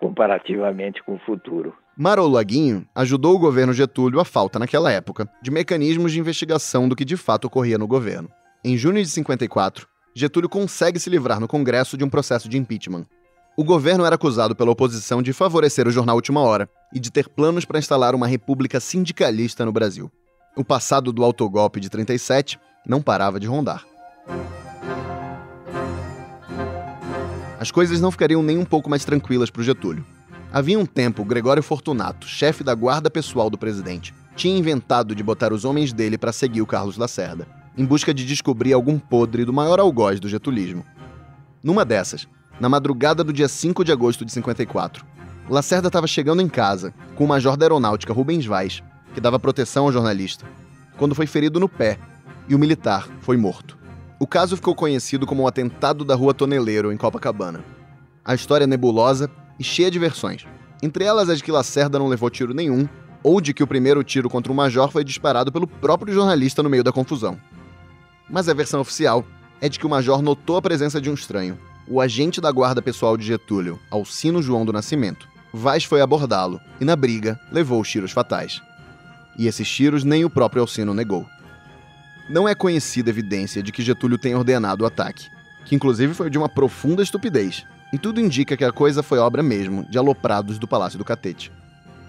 comparativamente 0.00 1.02
com 1.04 1.14
o 1.14 1.18
futuro. 1.20 1.74
Mar 1.96 2.18
ou 2.18 2.28
Laguinho 2.28 2.86
ajudou 2.94 3.36
o 3.36 3.38
governo 3.38 3.72
Getúlio 3.72 4.18
à 4.18 4.24
falta 4.24 4.58
naquela 4.58 4.90
época 4.90 5.28
de 5.42 5.50
mecanismos 5.50 6.10
de 6.10 6.18
investigação 6.18 6.88
do 6.88 6.96
que 6.96 7.04
de 7.04 7.16
fato 7.16 7.44
ocorria 7.44 7.76
no 7.76 7.86
governo. 7.86 8.28
Em 8.64 8.76
junho 8.76 9.02
de 9.02 9.08
54, 9.08 9.86
Getúlio 10.14 10.48
consegue 10.48 10.98
se 10.98 11.10
livrar 11.10 11.38
no 11.38 11.46
Congresso 11.46 11.96
de 11.96 12.04
um 12.04 12.08
processo 12.08 12.48
de 12.48 12.56
impeachment. 12.56 13.04
O 13.54 13.62
governo 13.62 14.06
era 14.06 14.14
acusado 14.14 14.56
pela 14.56 14.70
oposição 14.70 15.20
de 15.20 15.30
favorecer 15.30 15.86
o 15.86 15.90
jornal 15.90 16.16
Última 16.16 16.40
Hora 16.40 16.66
e 16.90 16.98
de 16.98 17.10
ter 17.10 17.28
planos 17.28 17.66
para 17.66 17.78
instalar 17.78 18.14
uma 18.14 18.26
república 18.26 18.80
sindicalista 18.80 19.62
no 19.62 19.72
Brasil. 19.72 20.10
O 20.56 20.64
passado 20.64 21.12
do 21.12 21.22
autogolpe 21.22 21.78
de 21.78 21.90
37 21.90 22.58
não 22.86 23.02
parava 23.02 23.38
de 23.38 23.46
rondar. 23.46 23.84
As 27.60 27.70
coisas 27.70 28.00
não 28.00 28.10
ficariam 28.10 28.42
nem 28.42 28.56
um 28.56 28.64
pouco 28.64 28.88
mais 28.88 29.04
tranquilas 29.04 29.50
para 29.50 29.60
o 29.60 29.64
Getúlio. 29.64 30.04
Havia 30.50 30.78
um 30.78 30.86
tempo, 30.86 31.22
Gregório 31.22 31.62
Fortunato, 31.62 32.26
chefe 32.26 32.64
da 32.64 32.74
guarda 32.74 33.10
pessoal 33.10 33.50
do 33.50 33.58
presidente, 33.58 34.14
tinha 34.34 34.58
inventado 34.58 35.14
de 35.14 35.22
botar 35.22 35.52
os 35.52 35.66
homens 35.66 35.92
dele 35.92 36.16
para 36.16 36.32
seguir 36.32 36.62
o 36.62 36.66
Carlos 36.66 36.96
Lacerda, 36.96 37.46
em 37.76 37.84
busca 37.84 38.14
de 38.14 38.24
descobrir 38.24 38.72
algum 38.72 38.98
podre 38.98 39.44
do 39.44 39.52
maior 39.52 39.78
algoz 39.78 40.18
do 40.18 40.28
getulismo. 40.28 40.84
Numa 41.62 41.84
dessas, 41.84 42.26
na 42.62 42.68
madrugada 42.68 43.24
do 43.24 43.32
dia 43.32 43.48
5 43.48 43.84
de 43.84 43.90
agosto 43.90 44.24
de 44.24 44.30
54, 44.30 45.04
Lacerda 45.50 45.88
estava 45.88 46.06
chegando 46.06 46.40
em 46.40 46.48
casa 46.48 46.94
com 47.16 47.24
o 47.24 47.26
major 47.26 47.56
da 47.56 47.64
aeronáutica 47.64 48.12
Rubens 48.12 48.46
Vaz, 48.46 48.80
que 49.12 49.20
dava 49.20 49.36
proteção 49.36 49.86
ao 49.86 49.92
jornalista, 49.92 50.46
quando 50.96 51.12
foi 51.12 51.26
ferido 51.26 51.58
no 51.58 51.68
pé 51.68 51.98
e 52.48 52.54
o 52.54 52.58
militar 52.60 53.08
foi 53.20 53.36
morto. 53.36 53.76
O 54.20 54.28
caso 54.28 54.54
ficou 54.54 54.76
conhecido 54.76 55.26
como 55.26 55.42
o 55.42 55.48
atentado 55.48 56.04
da 56.04 56.14
Rua 56.14 56.32
Toneleiro, 56.32 56.92
em 56.92 56.96
Copacabana. 56.96 57.64
A 58.24 58.32
história 58.32 58.62
é 58.62 58.68
nebulosa 58.68 59.28
e 59.58 59.64
cheia 59.64 59.90
de 59.90 59.98
versões, 59.98 60.46
entre 60.80 61.02
elas 61.04 61.28
a 61.28 61.34
de 61.34 61.42
que 61.42 61.50
Lacerda 61.50 61.98
não 61.98 62.06
levou 62.06 62.30
tiro 62.30 62.54
nenhum, 62.54 62.88
ou 63.24 63.40
de 63.40 63.52
que 63.52 63.64
o 63.64 63.66
primeiro 63.66 64.04
tiro 64.04 64.30
contra 64.30 64.52
o 64.52 64.54
major 64.54 64.88
foi 64.92 65.02
disparado 65.02 65.50
pelo 65.50 65.66
próprio 65.66 66.14
jornalista 66.14 66.62
no 66.62 66.70
meio 66.70 66.84
da 66.84 66.92
confusão. 66.92 67.36
Mas 68.30 68.48
a 68.48 68.54
versão 68.54 68.80
oficial 68.80 69.26
é 69.60 69.68
de 69.68 69.80
que 69.80 69.86
o 69.86 69.90
major 69.90 70.22
notou 70.22 70.56
a 70.56 70.62
presença 70.62 71.00
de 71.00 71.10
um 71.10 71.14
estranho, 71.14 71.58
o 71.86 72.00
agente 72.00 72.40
da 72.40 72.50
guarda 72.50 72.80
pessoal 72.80 73.16
de 73.16 73.26
Getúlio, 73.26 73.78
Alcino 73.90 74.42
João 74.42 74.64
do 74.64 74.72
Nascimento. 74.72 75.28
Vaz 75.52 75.84
foi 75.84 76.00
abordá-lo 76.00 76.60
e, 76.80 76.84
na 76.84 76.96
briga, 76.96 77.38
levou 77.50 77.80
os 77.80 77.90
tiros 77.90 78.12
fatais. 78.12 78.62
E 79.38 79.46
esses 79.46 79.68
tiros 79.68 80.04
nem 80.04 80.24
o 80.24 80.30
próprio 80.30 80.62
Alcino 80.62 80.94
negou. 80.94 81.26
Não 82.30 82.48
é 82.48 82.54
conhecida 82.54 83.10
evidência 83.10 83.62
de 83.62 83.72
que 83.72 83.82
Getúlio 83.82 84.18
tenha 84.18 84.38
ordenado 84.38 84.84
o 84.84 84.86
ataque, 84.86 85.28
que 85.64 85.74
inclusive 85.74 86.14
foi 86.14 86.30
de 86.30 86.38
uma 86.38 86.48
profunda 86.48 87.02
estupidez, 87.02 87.66
e 87.92 87.98
tudo 87.98 88.20
indica 88.20 88.56
que 88.56 88.64
a 88.64 88.72
coisa 88.72 89.02
foi 89.02 89.18
obra 89.18 89.42
mesmo 89.42 89.84
de 89.90 89.98
aloprados 89.98 90.58
do 90.58 90.66
Palácio 90.68 90.98
do 90.98 91.04
Catete. 91.04 91.52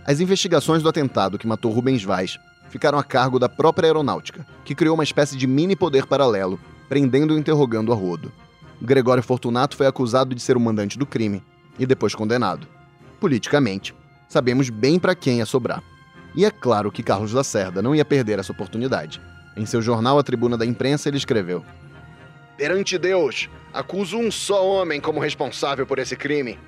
As 0.05 0.19
investigações 0.19 0.83
do 0.83 0.89
atentado 0.89 1.37
que 1.37 1.47
matou 1.47 1.71
Rubens 1.71 2.03
Vaz 2.03 2.37
ficaram 2.69 2.97
a 2.97 3.03
cargo 3.03 3.37
da 3.37 3.49
própria 3.49 3.87
aeronáutica, 3.87 4.45
que 4.63 4.75
criou 4.75 4.95
uma 4.95 5.03
espécie 5.03 5.37
de 5.37 5.45
mini 5.45 5.75
poder 5.75 6.05
paralelo, 6.05 6.59
prendendo 6.87 7.35
e 7.35 7.39
interrogando 7.39 7.91
a 7.91 7.95
rodo. 7.95 8.31
Gregório 8.85 9.23
Fortunato 9.23 9.77
foi 9.77 9.87
acusado 9.87 10.35
de 10.35 10.41
ser 10.41 10.57
o 10.57 10.59
mandante 10.59 10.99
do 10.99 11.05
crime 11.05 11.41
e 11.79 11.85
depois 11.85 12.13
condenado. 12.13 12.67
Politicamente, 13.17 13.95
sabemos 14.27 14.69
bem 14.69 14.99
para 14.99 15.15
quem 15.15 15.37
ia 15.37 15.45
sobrar. 15.45 15.81
E 16.35 16.43
é 16.43 16.51
claro 16.51 16.91
que 16.91 17.01
Carlos 17.01 17.31
Lacerda 17.31 17.81
não 17.81 17.95
ia 17.95 18.03
perder 18.03 18.39
essa 18.39 18.51
oportunidade. 18.51 19.21
Em 19.55 19.65
seu 19.65 19.81
jornal 19.81 20.19
A 20.19 20.23
Tribuna 20.23 20.57
da 20.57 20.65
Imprensa, 20.65 21.07
ele 21.07 21.15
escreveu: 21.15 21.63
Perante 22.57 22.97
Deus, 22.97 23.49
acuso 23.71 24.17
um 24.17 24.29
só 24.29 24.67
homem 24.67 24.99
como 24.99 25.21
responsável 25.21 25.87
por 25.87 25.97
esse 25.97 26.17
crime. 26.17 26.59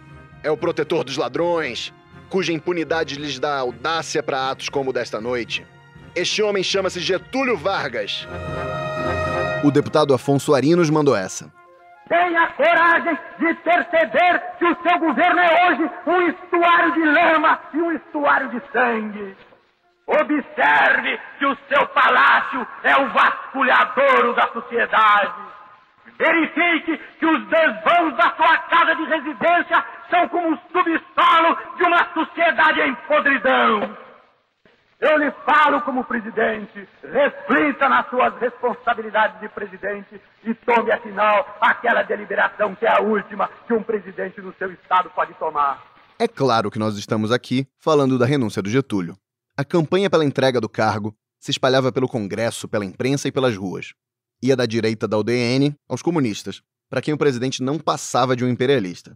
É 0.42 0.50
o 0.50 0.56
protetor 0.56 1.04
dos 1.04 1.18
ladrões, 1.18 1.92
cuja 2.30 2.54
impunidade 2.54 3.16
lhes 3.16 3.40
dá 3.40 3.58
audácia 3.58 4.24
para 4.24 4.52
atos 4.52 4.70
como 4.70 4.92
o 4.92 4.94
desta 4.94 5.20
noite. 5.20 5.66
Este 6.16 6.42
homem 6.42 6.64
chama-se 6.64 7.02
Getúlio 7.02 7.58
Vargas. 7.58 8.26
O 9.66 9.72
deputado 9.72 10.14
Afonso 10.14 10.54
Arinos 10.54 10.90
mandou 10.90 11.14
essa. 11.14 11.52
Tenha 12.08 12.48
coragem 12.50 13.18
de 13.40 13.54
perceber 13.56 14.40
que 14.60 14.66
o 14.66 14.76
seu 14.84 15.00
governo 15.00 15.40
é 15.40 15.68
hoje 15.68 15.92
um 16.06 16.22
estuário 16.22 16.92
de 16.94 17.04
lama 17.04 17.60
e 17.74 17.82
um 17.82 17.92
estuário 17.94 18.50
de 18.50 18.62
sangue. 18.72 19.38
Observe 20.06 21.20
que 21.40 21.46
o 21.48 21.58
seu 21.68 21.88
palácio 21.88 22.68
é 22.84 22.96
o 23.02 23.10
vasculhadouro 23.10 24.34
da 24.34 24.48
sociedade. 24.50 25.34
Verifique 26.18 26.98
que 27.20 27.26
os 27.26 27.48
desvãos 27.48 28.16
da 28.16 28.32
sua 28.36 28.58
casa 28.58 28.96
de 28.96 29.04
residência 29.06 29.84
são 30.10 30.28
como 30.30 30.54
o 30.54 30.60
subsolo 30.72 31.58
de 31.78 31.84
uma 31.84 32.06
sociedade 32.14 32.82
em 32.82 32.94
podridão. 33.08 34.05
Eu 35.08 35.20
lhe 35.20 35.32
falo 35.46 35.82
como 35.84 36.04
presidente, 36.04 36.90
reflita 37.04 37.88
nas 37.88 38.10
suas 38.10 38.34
responsabilidades 38.40 39.40
de 39.40 39.48
presidente 39.50 40.20
e 40.44 40.52
tome, 40.56 40.92
afinal, 40.92 41.46
aquela 41.62 42.02
deliberação 42.02 42.74
que 42.74 42.88
é 42.88 42.90
a 42.90 43.02
última 43.02 43.48
que 43.68 43.74
um 43.76 43.84
presidente 43.84 44.42
do 44.42 44.52
seu 44.58 44.72
estado 44.74 45.12
pode 45.12 45.36
tomar. 45.36 45.80
É 46.18 46.28
claro 46.28 46.72
que 46.72 46.80
nós 46.80 46.98
estamos 46.98 47.32
aqui 47.32 47.68
falando 47.78 48.18
da 48.18 48.26
renúncia 48.26 48.64
do 48.64 48.70
Getúlio. 48.70 49.16
A 49.56 49.64
campanha 49.64 50.10
pela 50.10 50.26
entrega 50.26 50.60
do 50.60 50.68
cargo 50.68 51.16
se 51.40 51.52
espalhava 51.52 51.92
pelo 51.92 52.08
Congresso, 52.08 52.68
pela 52.68 52.84
imprensa 52.84 53.28
e 53.28 53.32
pelas 53.32 53.56
ruas. 53.56 53.94
Ia 54.42 54.56
da 54.56 54.66
direita 54.66 55.08
da 55.08 55.20
UDN 55.20 55.76
aos 55.88 56.02
comunistas, 56.02 56.64
para 56.90 57.02
quem 57.02 57.14
o 57.14 57.18
presidente 57.18 57.62
não 57.62 57.78
passava 57.78 58.36
de 58.36 58.44
um 58.44 58.50
imperialista. 58.50 59.16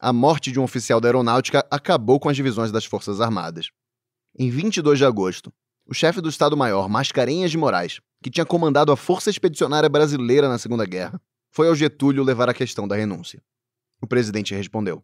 A 0.00 0.12
morte 0.12 0.50
de 0.50 0.58
um 0.58 0.64
oficial 0.64 1.00
da 1.00 1.06
aeronáutica 1.06 1.64
acabou 1.70 2.18
com 2.18 2.28
as 2.28 2.34
divisões 2.34 2.72
das 2.72 2.84
Forças 2.84 3.20
Armadas. 3.20 3.70
Em 4.36 4.50
22 4.50 4.98
de 4.98 5.04
agosto, 5.04 5.52
o 5.86 5.94
chefe 5.94 6.20
do 6.20 6.28
Estado-Maior, 6.28 6.88
Mascarenhas 6.88 7.50
de 7.50 7.58
Moraes, 7.58 8.00
que 8.22 8.30
tinha 8.30 8.44
comandado 8.44 8.92
a 8.92 8.96
Força 8.96 9.30
Expedicionária 9.30 9.88
Brasileira 9.88 10.48
na 10.48 10.58
Segunda 10.58 10.84
Guerra, 10.84 11.20
foi 11.50 11.68
ao 11.68 11.74
Getúlio 11.74 12.22
levar 12.22 12.48
a 12.48 12.54
questão 12.54 12.86
da 12.86 12.94
renúncia. 12.94 13.42
O 14.00 14.06
presidente 14.06 14.54
respondeu: 14.54 15.02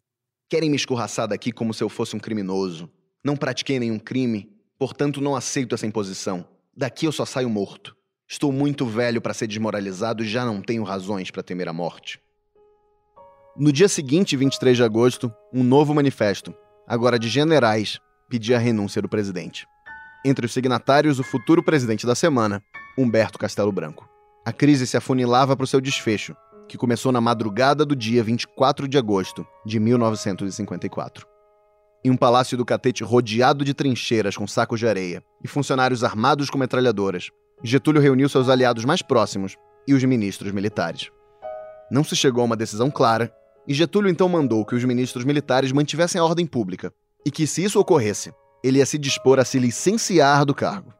Querem 0.49 0.71
me 0.71 0.77
escorraçar 0.77 1.27
daqui 1.27 1.53
como 1.53 1.73
se 1.73 1.83
eu 1.83 1.89
fosse 1.89 2.15
um 2.15 2.21
criminoso. 2.21 2.91
Não 3.25 3.37
pratiquei 3.37 3.79
nenhum 3.79 3.99
crime, 3.99 4.51
portanto 4.79 5.21
não 5.21 5.35
aceito 5.35 5.75
essa 5.75 5.87
imposição. 5.87 6.47
Daqui 6.77 7.07
eu 7.07 7.13
só 7.13 7.25
saio 7.25 7.49
morto. 7.49 7.97
Estou 8.29 8.53
muito 8.53 8.87
velho 8.87 9.21
para 9.21 9.35
ser 9.35 9.47
desmoralizado 9.47 10.23
e 10.23 10.29
já 10.29 10.45
não 10.45 10.61
tenho 10.61 10.83
razões 10.83 11.31
para 11.31 11.43
temer 11.43 11.69
a 11.69 11.73
morte. 11.73 12.21
No 13.57 13.73
dia 13.73 13.89
seguinte, 13.89 14.37
23 14.37 14.77
de 14.77 14.83
agosto, 14.83 15.33
um 15.53 15.63
novo 15.63 15.95
manifesto, 15.95 16.55
agora 16.87 17.19
de 17.19 17.29
generais, 17.29 18.01
pedia 18.29 18.57
a 18.57 18.61
renúncia 18.61 19.01
do 19.01 19.09
presidente. 19.09 19.67
Entre 20.25 20.47
os 20.47 20.53
signatários, 20.53 21.19
o 21.19 21.23
futuro 21.23 21.63
presidente 21.63 22.07
da 22.07 22.15
semana, 22.15 22.63
Humberto 22.97 23.39
Castelo 23.39 23.71
Branco. 23.71 24.09
A 24.45 24.53
crise 24.53 24.87
se 24.87 24.97
afunilava 24.97 25.57
para 25.57 25.65
o 25.65 25.67
seu 25.67 25.81
desfecho, 25.81 26.35
que 26.69 26.79
começou 26.79 27.13
na 27.13 27.21
madrugada 27.21 27.85
do 27.85 27.95
dia 27.95 28.23
24 28.25 28.89
de 28.89 28.97
agosto 28.97 29.47
de 29.67 29.79
1954. 29.79 31.27
Em 32.03 32.11
um 32.11 32.17
palácio 32.17 32.57
do 32.57 32.65
Catete 32.65 33.05
rodeado 33.05 33.65
de 33.65 33.75
trincheiras 33.75 34.37
com 34.37 34.47
sacos 34.47 34.81
de 34.81 34.87
areia 34.87 35.23
e 35.43 35.49
funcionários 35.49 36.03
armados 36.03 36.51
com 36.51 36.59
metralhadoras, 36.59 37.31
Getúlio 37.63 38.01
reuniu 38.01 38.29
seus 38.29 38.49
aliados 38.49 38.85
mais 38.85 39.03
próximos 39.03 39.57
e 39.87 39.95
os 39.95 40.05
ministros 40.05 40.53
militares. 40.53 41.11
Não 41.91 42.05
se 42.05 42.17
chegou 42.17 42.43
a 42.43 42.47
uma 42.47 42.57
decisão 42.57 42.91
clara, 42.91 43.33
e 43.67 43.73
Getúlio 43.73 44.11
então 44.11 44.29
mandou 44.29 44.65
que 44.65 44.75
os 44.75 44.85
ministros 44.85 45.25
militares 45.25 45.73
mantivessem 45.73 46.21
a 46.21 46.25
ordem 46.25 46.47
pública 46.47 46.93
e 47.25 47.31
que, 47.31 47.47
se 47.47 47.65
isso 47.65 47.81
ocorresse, 47.81 48.33
ele 48.63 48.79
ia 48.79 48.87
se 48.87 48.99
dispor 48.99 49.39
a 49.39 49.45
se 49.45 49.59
licenciar 49.59 50.45
do 50.45 50.55
cargo. 50.55 50.93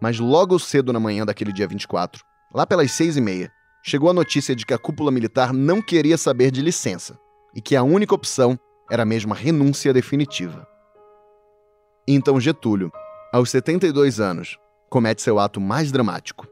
Mas 0.00 0.18
logo 0.18 0.58
cedo 0.58 0.92
na 0.92 1.00
manhã 1.00 1.26
daquele 1.26 1.52
dia 1.52 1.66
24, 1.66 2.24
lá 2.54 2.66
pelas 2.66 2.92
seis 2.92 3.16
e 3.16 3.20
meia, 3.20 3.50
chegou 3.82 4.10
a 4.10 4.14
notícia 4.14 4.54
de 4.54 4.64
que 4.64 4.74
a 4.74 4.78
cúpula 4.78 5.10
militar 5.10 5.52
não 5.52 5.82
queria 5.82 6.16
saber 6.16 6.50
de 6.50 6.60
licença 6.60 7.18
e 7.54 7.60
que 7.60 7.74
a 7.74 7.82
única 7.82 8.14
opção 8.14 8.58
era 8.90 9.04
mesmo 9.04 9.32
a 9.32 9.36
renúncia 9.36 9.92
definitiva. 9.92 10.66
Então 12.06 12.40
Getúlio, 12.40 12.90
aos 13.32 13.50
72 13.50 14.20
anos, 14.20 14.58
comete 14.88 15.22
seu 15.22 15.38
ato 15.38 15.60
mais 15.60 15.92
dramático. 15.92 16.46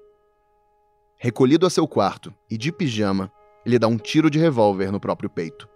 Recolhido 1.16 1.66
a 1.66 1.70
seu 1.70 1.88
quarto 1.88 2.32
e 2.50 2.58
de 2.58 2.70
pijama, 2.70 3.32
ele 3.64 3.78
dá 3.78 3.88
um 3.88 3.96
tiro 3.96 4.28
de 4.28 4.38
revólver 4.38 4.92
no 4.92 5.00
próprio 5.00 5.30
peito. 5.30 5.68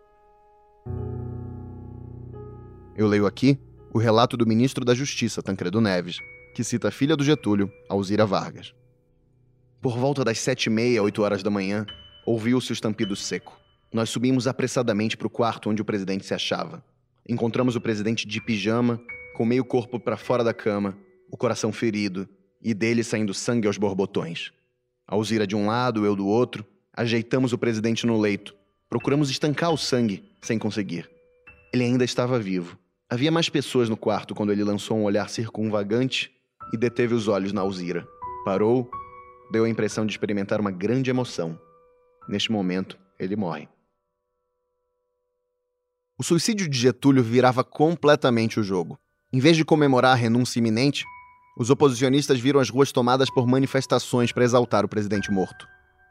Eu 3.00 3.08
leio 3.08 3.24
aqui 3.24 3.58
o 3.94 3.98
relato 3.98 4.36
do 4.36 4.46
ministro 4.46 4.84
da 4.84 4.94
Justiça, 4.94 5.42
Tancredo 5.42 5.80
Neves, 5.80 6.18
que 6.54 6.62
cita 6.62 6.88
a 6.88 6.90
filha 6.90 7.16
do 7.16 7.24
Getúlio, 7.24 7.72
Alzira 7.88 8.26
Vargas. 8.26 8.74
Por 9.80 9.96
volta 9.96 10.22
das 10.22 10.38
sete 10.38 10.66
e 10.66 10.70
meia, 10.70 11.02
oito 11.02 11.22
horas 11.22 11.42
da 11.42 11.48
manhã, 11.48 11.86
ouviu-se 12.26 12.70
o 12.70 12.74
estampido 12.74 13.16
seco. 13.16 13.58
Nós 13.90 14.10
subimos 14.10 14.46
apressadamente 14.46 15.16
para 15.16 15.26
o 15.26 15.30
quarto 15.30 15.70
onde 15.70 15.80
o 15.80 15.84
presidente 15.84 16.26
se 16.26 16.34
achava. 16.34 16.84
Encontramos 17.26 17.74
o 17.74 17.80
presidente 17.80 18.28
de 18.28 18.38
pijama, 18.38 19.00
com 19.34 19.46
meio 19.46 19.64
corpo 19.64 19.98
para 19.98 20.18
fora 20.18 20.44
da 20.44 20.52
cama, 20.52 20.94
o 21.30 21.38
coração 21.38 21.72
ferido 21.72 22.28
e 22.60 22.74
dele 22.74 23.02
saindo 23.02 23.32
sangue 23.32 23.66
aos 23.66 23.78
borbotões. 23.78 24.52
Alzira 25.08 25.46
de 25.46 25.56
um 25.56 25.68
lado, 25.68 26.04
eu 26.04 26.14
do 26.14 26.26
outro, 26.26 26.66
ajeitamos 26.92 27.54
o 27.54 27.58
presidente 27.58 28.06
no 28.06 28.20
leito. 28.20 28.54
Procuramos 28.90 29.30
estancar 29.30 29.72
o 29.72 29.78
sangue, 29.78 30.22
sem 30.42 30.58
conseguir. 30.58 31.08
Ele 31.72 31.84
ainda 31.84 32.04
estava 32.04 32.38
vivo, 32.38 32.76
Havia 33.10 33.32
mais 33.32 33.48
pessoas 33.48 33.88
no 33.88 33.96
quarto 33.96 34.36
quando 34.36 34.52
ele 34.52 34.62
lançou 34.62 34.96
um 34.96 35.02
olhar 35.02 35.28
circunvagante 35.28 36.30
e 36.72 36.76
deteve 36.76 37.12
os 37.12 37.26
olhos 37.26 37.52
na 37.52 37.60
Alzira. 37.60 38.06
Parou, 38.44 38.88
deu 39.50 39.64
a 39.64 39.68
impressão 39.68 40.06
de 40.06 40.12
experimentar 40.12 40.60
uma 40.60 40.70
grande 40.70 41.10
emoção. 41.10 41.58
Neste 42.28 42.52
momento, 42.52 42.96
ele 43.18 43.34
morre. 43.34 43.68
O 46.16 46.22
suicídio 46.22 46.68
de 46.68 46.78
Getúlio 46.78 47.20
virava 47.20 47.64
completamente 47.64 48.60
o 48.60 48.62
jogo. 48.62 48.96
Em 49.32 49.40
vez 49.40 49.56
de 49.56 49.64
comemorar 49.64 50.12
a 50.12 50.16
renúncia 50.16 50.60
iminente, 50.60 51.04
os 51.58 51.68
oposicionistas 51.68 52.38
viram 52.38 52.60
as 52.60 52.70
ruas 52.70 52.92
tomadas 52.92 53.28
por 53.28 53.44
manifestações 53.44 54.30
para 54.30 54.44
exaltar 54.44 54.84
o 54.84 54.88
presidente 54.88 55.32
morto. 55.32 55.66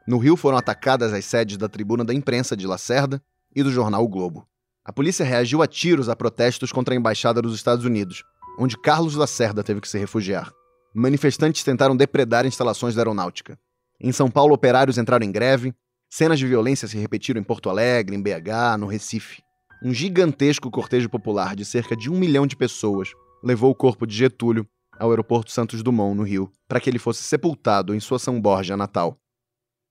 No 0.06 0.18
Rio 0.18 0.36
foram 0.36 0.58
atacadas 0.58 1.14
as 1.14 1.24
sedes 1.24 1.56
da 1.56 1.70
tribuna 1.70 2.04
da 2.04 2.14
imprensa 2.14 2.58
de 2.58 2.68
Lacerda 2.68 3.24
e 3.56 3.64
do 3.64 3.72
jornal 3.72 4.04
o 4.04 4.10
Globo. 4.10 4.46
A 4.86 4.94
polícia 4.94 5.26
reagiu 5.26 5.62
a 5.62 5.68
tiros 5.68 6.10
a 6.10 6.16
protestos 6.16 6.72
contra 6.72 6.94
a 6.94 6.98
embaixada 6.98 7.42
dos 7.42 7.54
Estados 7.54 7.86
Unidos, 7.86 8.24
onde 8.58 8.78
Carlos 8.78 9.16
Lacerda 9.16 9.64
teve 9.64 9.82
que 9.82 9.90
se 9.90 9.98
refugiar. 9.98 10.52
manifestantes 10.96 11.64
tentaram 11.64 11.96
depredar 11.96 12.46
instalações 12.46 12.96
da 12.96 13.02
aeronáutica. 13.02 13.60
Em 14.02 14.12
São 14.12 14.30
Paulo, 14.30 14.56
operários 14.56 14.98
entraram 14.98 15.26
em 15.26 15.32
greve, 15.32 15.74
cenas 16.10 16.40
de 16.40 16.48
violência 16.48 16.88
se 16.88 16.98
repetiram 16.98 17.40
em 17.40 17.44
Porto 17.44 17.70
Alegre, 17.70 18.16
em 18.16 18.22
BH, 18.22 18.78
no 18.80 18.88
Recife. 18.88 19.44
Um 19.84 19.94
gigantesco 19.94 20.72
cortejo 20.72 21.10
popular 21.10 21.56
de 21.56 21.64
cerca 21.64 21.96
de 21.96 22.10
um 22.10 22.18
milhão 22.18 22.48
de 22.48 22.56
pessoas 22.56 23.10
levou 23.44 23.72
o 23.72 23.76
corpo 23.76 24.08
de 24.08 24.16
Getúlio 24.16 24.68
ao 25.00 25.10
aeroporto 25.12 25.52
Santos 25.52 25.82
Dumont, 25.82 26.16
no 26.16 26.24
Rio, 26.24 26.52
para 26.68 26.80
que 26.80 26.90
ele 26.90 27.00
fosse 27.00 27.24
sepultado 27.24 27.96
em 27.96 28.00
sua 28.00 28.20
São 28.20 28.42
Borja 28.42 28.76
natal. 28.76 29.18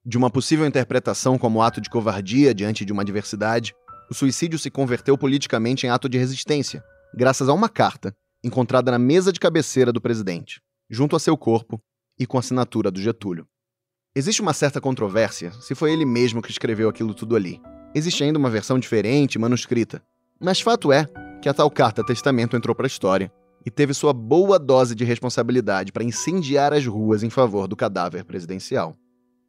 De 0.05 0.18
uma 0.18 0.31
possível 0.31 0.66
interpretação 0.66 1.38
como 1.38 1.62
ato 1.62 1.81
de 1.81 1.88
covardia 1.88 2.55
diante 2.55 2.85
de 2.85 2.92
uma 2.92 3.03
adversidade, 3.03 3.74
o 4.11 4.14
suicídio 4.14 4.59
se 4.59 4.71
converteu 4.71 5.16
politicamente 5.18 5.87
em 5.87 5.90
ato 5.90 6.09
de 6.09 6.18
resistência, 6.18 6.83
graças 7.14 7.49
a 7.49 7.53
uma 7.53 7.68
carta 7.68 8.14
encontrada 8.42 8.90
na 8.90 8.99
mesa 8.99 9.33
de 9.33 9.40
cabeceira 9.40 9.92
do 9.92 10.01
presidente, 10.01 10.61
junto 10.88 11.16
a 11.16 11.21
seu 11.21 11.37
corpo 11.37 11.81
e 12.18 12.27
com 12.27 12.37
a 12.37 12.40
assinatura 12.40 12.90
do 12.90 13.01
Getúlio. 13.01 13.47
Existe 14.14 14.40
uma 14.40 14.53
certa 14.53 14.81
controvérsia 14.81 15.53
se 15.61 15.75
foi 15.75 15.92
ele 15.92 16.05
mesmo 16.05 16.42
que 16.42 16.51
escreveu 16.51 16.88
aquilo 16.88 17.14
tudo 17.14 17.37
ali. 17.37 17.61
Existe 17.94 18.25
ainda 18.25 18.38
uma 18.38 18.51
versão 18.51 18.79
diferente, 18.79 19.38
manuscrita. 19.38 20.03
Mas 20.40 20.61
fato 20.61 20.92
é 20.92 21.07
que 21.42 21.49
a 21.49 21.55
tal 21.55 21.71
carta 21.71 22.05
testamento 22.05 22.57
entrou 22.57 22.75
para 22.75 22.87
a 22.87 22.88
história 22.88 23.33
e 23.64 23.71
teve 23.71 23.92
sua 23.92 24.12
boa 24.12 24.59
dose 24.59 24.94
de 24.94 25.05
responsabilidade 25.05 25.92
para 25.92 26.05
incendiar 26.05 26.73
as 26.73 26.87
ruas 26.87 27.23
em 27.23 27.31
favor 27.31 27.68
do 27.68 27.77
cadáver 27.77 28.25
presidencial. 28.25 28.97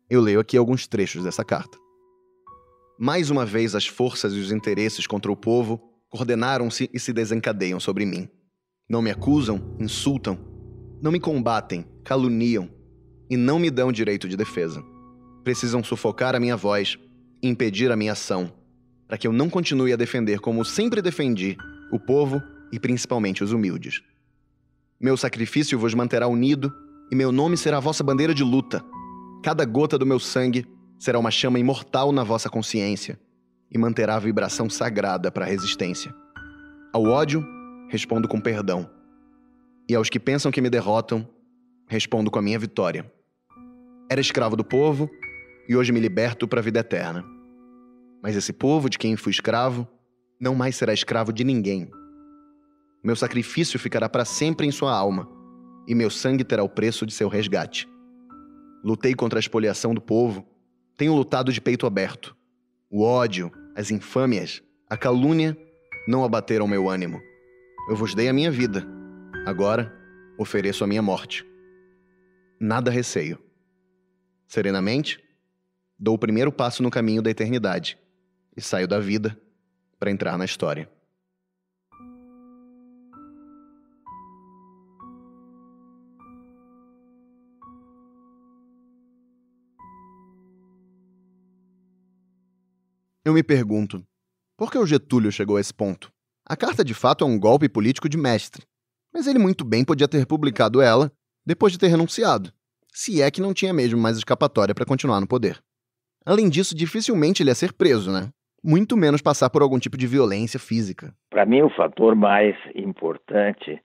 Eu 0.09 0.21
leio 0.21 0.39
aqui 0.39 0.57
alguns 0.57 0.87
trechos 0.87 1.23
dessa 1.23 1.43
carta. 1.43 1.77
Mais 3.01 3.29
uma 3.29 3.45
vez, 3.45 3.75
as 3.75 3.87
forças 3.87 4.33
e 4.33 4.39
os 4.39 4.51
interesses 4.51 5.07
contra 5.07 5.31
o 5.31 5.35
povo 5.37 5.79
coordenaram-se 6.09 6.89
e 6.93 6.99
se 6.99 7.13
desencadeiam 7.13 7.79
sobre 7.79 8.05
mim. 8.05 8.27
Não 8.89 9.01
me 9.01 9.09
acusam, 9.09 9.73
insultam, 9.79 10.37
não 11.01 11.09
me 11.09 11.17
combatem, 11.17 11.85
caluniam 12.03 12.69
e 13.29 13.37
não 13.37 13.57
me 13.57 13.71
dão 13.71 13.89
direito 13.89 14.27
de 14.27 14.35
defesa. 14.35 14.83
Precisam 15.45 15.81
sufocar 15.81 16.35
a 16.35 16.41
minha 16.41 16.57
voz 16.57 16.97
e 17.41 17.47
impedir 17.47 17.89
a 17.89 17.95
minha 17.95 18.11
ação, 18.11 18.51
para 19.07 19.17
que 19.17 19.25
eu 19.25 19.31
não 19.31 19.49
continue 19.49 19.93
a 19.93 19.95
defender 19.95 20.41
como 20.41 20.65
sempre 20.65 21.01
defendi 21.01 21.55
o 21.93 21.99
povo 22.01 22.41
e 22.69 22.77
principalmente 22.77 23.45
os 23.45 23.53
humildes. 23.53 24.01
Meu 24.99 25.15
sacrifício 25.15 25.79
vos 25.79 25.93
manterá 25.93 26.27
unido 26.27 26.69
e 27.09 27.15
meu 27.15 27.31
nome 27.31 27.55
será 27.55 27.79
vossa 27.79 28.03
bandeira 28.03 28.33
de 28.33 28.43
luta. 28.43 28.83
Cada 29.41 29.63
gota 29.63 29.97
do 29.97 30.05
meu 30.05 30.19
sangue 30.19 30.67
será 30.99 31.17
uma 31.17 31.31
chama 31.31 31.57
imortal 31.57 32.11
na 32.11 32.23
vossa 32.23 32.49
consciência 32.49 33.17
e 33.71 33.77
manterá 33.77 34.15
a 34.15 34.19
vibração 34.19 34.69
sagrada 34.69 35.31
para 35.31 35.45
a 35.45 35.47
resistência. 35.47 36.13
Ao 36.91 37.03
ódio, 37.03 37.45
respondo 37.87 38.27
com 38.27 38.41
perdão. 38.41 38.89
E 39.87 39.95
aos 39.95 40.09
que 40.09 40.19
pensam 40.19 40.51
que 40.51 40.61
me 40.61 40.69
derrotam, 40.69 41.27
respondo 41.87 42.29
com 42.29 42.37
a 42.37 42.41
minha 42.41 42.59
vitória. 42.59 43.09
Era 44.11 44.19
escravo 44.19 44.57
do 44.57 44.63
povo 44.63 45.09
e 45.67 45.75
hoje 45.75 45.91
me 45.91 45.99
liberto 45.99 46.47
para 46.47 46.59
a 46.59 46.63
vida 46.63 46.81
eterna. 46.81 47.23
Mas 48.21 48.35
esse 48.35 48.51
povo 48.51 48.89
de 48.89 48.97
quem 48.97 49.15
fui 49.15 49.31
escravo 49.31 49.87
não 50.39 50.53
mais 50.53 50.75
será 50.75 50.93
escravo 50.93 51.31
de 51.31 51.43
ninguém. 51.43 51.89
Meu 53.03 53.15
sacrifício 53.15 53.79
ficará 53.79 54.09
para 54.09 54.25
sempre 54.25 54.67
em 54.67 54.71
sua 54.71 54.93
alma, 54.93 55.29
e 55.87 55.95
meu 55.95 56.09
sangue 56.09 56.43
terá 56.43 56.63
o 56.63 56.69
preço 56.69 57.05
de 57.05 57.13
seu 57.13 57.29
resgate. 57.29 57.87
Lutei 58.83 59.13
contra 59.13 59.39
a 59.39 59.41
expoliação 59.41 59.93
do 59.93 60.01
povo 60.01 60.45
tenho 60.99 61.15
lutado 61.15 61.53
de 61.53 61.61
peito 61.61 61.87
aberto. 61.87 62.35
O 62.89 63.03
ódio, 63.03 63.49
as 63.73 63.89
infâmias, 63.89 64.61
a 64.89 64.97
calúnia 64.97 65.57
não 66.05 66.25
abateram 66.25 66.67
meu 66.67 66.89
ânimo. 66.89 67.21
Eu 67.89 67.95
vos 67.95 68.13
dei 68.13 68.27
a 68.27 68.33
minha 68.33 68.51
vida. 68.51 68.85
Agora 69.45 69.95
ofereço 70.37 70.83
a 70.83 70.87
minha 70.87 71.01
morte. 71.01 71.45
Nada 72.59 72.91
receio. 72.91 73.39
Serenamente, 74.45 75.23
dou 75.97 76.15
o 76.15 76.19
primeiro 76.19 76.51
passo 76.51 76.83
no 76.83 76.91
caminho 76.91 77.21
da 77.21 77.31
eternidade 77.31 77.97
e 78.55 78.61
saio 78.61 78.87
da 78.87 78.99
vida 78.99 79.39
para 79.97 80.11
entrar 80.11 80.37
na 80.37 80.43
história. 80.43 80.89
Eu 93.29 93.33
me 93.35 93.43
pergunto, 93.43 94.03
por 94.57 94.71
que 94.71 94.77
o 94.79 94.87
Getúlio 94.87 95.31
chegou 95.31 95.57
a 95.57 95.61
esse 95.61 95.71
ponto? 95.71 96.11
A 96.43 96.57
carta 96.57 96.83
de 96.83 96.95
fato 96.95 97.23
é 97.23 97.27
um 97.27 97.39
golpe 97.39 97.69
político 97.69 98.09
de 98.09 98.17
mestre, 98.17 98.65
mas 99.13 99.27
ele 99.27 99.37
muito 99.37 99.63
bem 99.63 99.85
podia 99.85 100.07
ter 100.07 100.25
publicado 100.25 100.81
ela 100.81 101.11
depois 101.45 101.71
de 101.71 101.77
ter 101.77 101.89
renunciado, 101.89 102.51
se 102.91 103.21
é 103.21 103.29
que 103.29 103.39
não 103.39 103.53
tinha 103.53 103.71
mesmo 103.71 104.01
mais 104.01 104.17
escapatória 104.17 104.73
para 104.73 104.83
continuar 104.83 105.21
no 105.21 105.27
poder. 105.27 105.61
Além 106.25 106.49
disso, 106.49 106.75
dificilmente 106.75 107.43
ele 107.43 107.51
ia 107.51 107.55
ser 107.55 107.71
preso, 107.71 108.11
né? 108.11 108.29
Muito 108.63 108.97
menos 108.97 109.21
passar 109.21 109.51
por 109.51 109.61
algum 109.61 109.77
tipo 109.77 109.95
de 109.95 110.07
violência 110.07 110.59
física. 110.59 111.13
Para 111.29 111.45
mim, 111.45 111.61
o 111.61 111.69
fator 111.69 112.15
mais 112.15 112.55
importante 112.73 113.79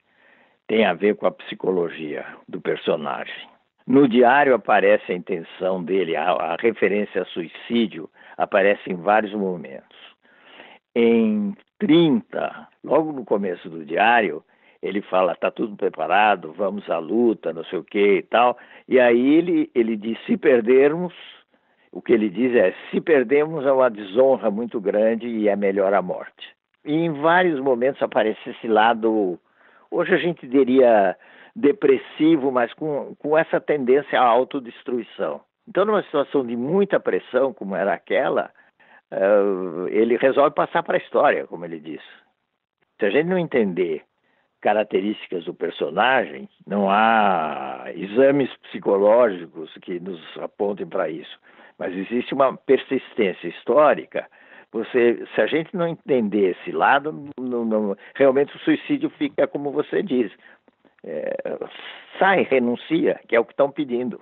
tem 0.66 0.86
a 0.86 0.94
ver 0.94 1.16
com 1.16 1.26
a 1.26 1.30
psicologia 1.30 2.24
do 2.48 2.62
personagem. 2.62 3.46
No 3.86 4.08
diário 4.08 4.54
aparece 4.54 5.12
a 5.12 5.14
intenção 5.14 5.82
dele, 5.84 6.16
a, 6.16 6.30
a 6.30 6.56
referência 6.56 7.22
a 7.22 7.26
suicídio 7.26 8.08
aparece 8.36 8.90
em 8.90 8.96
vários 8.96 9.32
momentos. 9.34 9.98
Em 10.94 11.54
30, 11.78 12.68
logo 12.82 13.12
no 13.12 13.24
começo 13.24 13.68
do 13.68 13.84
diário, 13.84 14.42
ele 14.82 15.02
fala, 15.02 15.32
está 15.32 15.50
tudo 15.50 15.76
preparado, 15.76 16.52
vamos 16.52 16.88
à 16.88 16.98
luta, 16.98 17.52
não 17.52 17.64
sei 17.64 17.78
o 17.78 17.84
que 17.84 18.18
e 18.18 18.22
tal. 18.22 18.56
E 18.88 18.98
aí 18.98 19.34
ele, 19.34 19.70
ele 19.74 19.96
diz, 19.96 20.18
se 20.24 20.36
perdermos, 20.36 21.14
o 21.92 22.00
que 22.00 22.12
ele 22.12 22.28
diz 22.28 22.54
é, 22.54 22.74
se 22.90 23.00
perdermos 23.00 23.66
é 23.66 23.72
uma 23.72 23.90
desonra 23.90 24.50
muito 24.50 24.80
grande 24.80 25.26
e 25.26 25.48
é 25.48 25.56
melhor 25.56 25.92
a 25.92 26.00
morte. 26.00 26.54
E 26.84 26.92
em 26.92 27.12
vários 27.12 27.60
momentos 27.60 28.02
aparece 28.02 28.50
esse 28.50 28.68
lado, 28.68 29.38
hoje 29.90 30.14
a 30.14 30.18
gente 30.18 30.46
diria 30.46 31.16
depressivo, 31.54 32.50
mas 32.50 32.72
com, 32.74 33.14
com 33.16 33.36
essa 33.38 33.60
tendência 33.60 34.20
à 34.20 34.24
autodestruição. 34.24 35.40
Então, 35.68 35.84
numa 35.84 36.02
situação 36.02 36.44
de 36.44 36.56
muita 36.56 37.00
pressão, 37.00 37.52
como 37.52 37.74
era 37.74 37.94
aquela, 37.94 38.50
uh, 39.12 39.88
ele 39.88 40.16
resolve 40.16 40.54
passar 40.54 40.82
para 40.82 40.96
a 40.96 41.00
história, 41.00 41.46
como 41.46 41.64
ele 41.64 41.78
diz. 41.78 42.02
Se 42.98 43.06
a 43.06 43.10
gente 43.10 43.26
não 43.28 43.38
entender 43.38 44.04
características 44.60 45.44
do 45.44 45.52
personagem, 45.52 46.48
não 46.66 46.88
há 46.88 47.84
exames 47.94 48.50
psicológicos 48.62 49.70
que 49.82 50.00
nos 50.00 50.20
apontem 50.38 50.86
para 50.86 51.08
isso. 51.08 51.38
Mas 51.78 51.94
existe 51.94 52.32
uma 52.32 52.56
persistência 52.56 53.48
histórica. 53.48 54.26
Você, 54.72 55.22
se 55.34 55.40
a 55.40 55.46
gente 55.46 55.76
não 55.76 55.86
entender 55.86 56.56
esse 56.56 56.72
lado, 56.72 57.28
não, 57.38 57.64
não, 57.64 57.96
realmente 58.14 58.56
o 58.56 58.58
suicídio 58.60 59.10
fica 59.10 59.46
como 59.46 59.70
você 59.70 60.02
diz, 60.02 60.32
é, 61.04 61.58
sai, 62.18 62.42
renuncia, 62.44 63.20
que 63.28 63.36
é 63.36 63.40
o 63.40 63.44
que 63.44 63.52
estão 63.52 63.70
pedindo. 63.70 64.20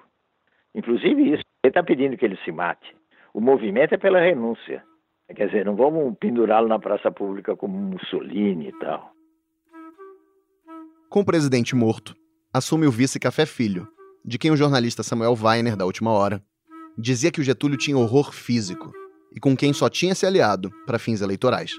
Inclusive 0.75 1.35
isso, 1.35 1.43
ele 1.63 1.71
está 1.71 1.83
pedindo 1.83 2.17
que 2.17 2.25
ele 2.25 2.37
se 2.45 2.51
mate. 2.51 2.95
O 3.33 3.41
movimento 3.41 3.95
é 3.95 3.99
pela 3.99 4.21
renúncia. 4.21 4.83
Quer 5.35 5.47
dizer, 5.47 5.65
não 5.65 5.77
vamos 5.77 6.15
pendurá-lo 6.19 6.69
na 6.69 6.79
praça 6.79 7.11
pública 7.11 7.57
como 7.57 7.79
Mussolini 7.79 8.69
e 8.69 8.79
tal. 8.79 9.13
Com 11.09 11.21
o 11.21 11.25
presidente 11.25 11.75
morto, 11.75 12.15
assume 12.53 12.87
o 12.87 12.91
vice 12.91 13.19
Café 13.19 13.47
Filho, 13.47 13.89
de 14.25 14.39
quem 14.39 14.51
o 14.51 14.57
jornalista 14.57 15.03
Samuel 15.03 15.37
Weiner, 15.41 15.77
da 15.77 15.87
última 15.87 16.11
hora, 16.11 16.43
dizia 16.99 17.31
que 17.31 17.41
o 17.41 17.45
Getúlio 17.45 17.79
tinha 17.79 17.97
horror 17.97 18.33
físico 18.33 18.93
e 19.35 19.41
com 19.41 19.57
quem 19.57 19.73
só 19.73 19.89
tinha 19.89 20.15
se 20.15 20.27
aliado 20.27 20.71
para 20.85 20.99
fins 20.99 21.23
eleitorais. 21.23 21.73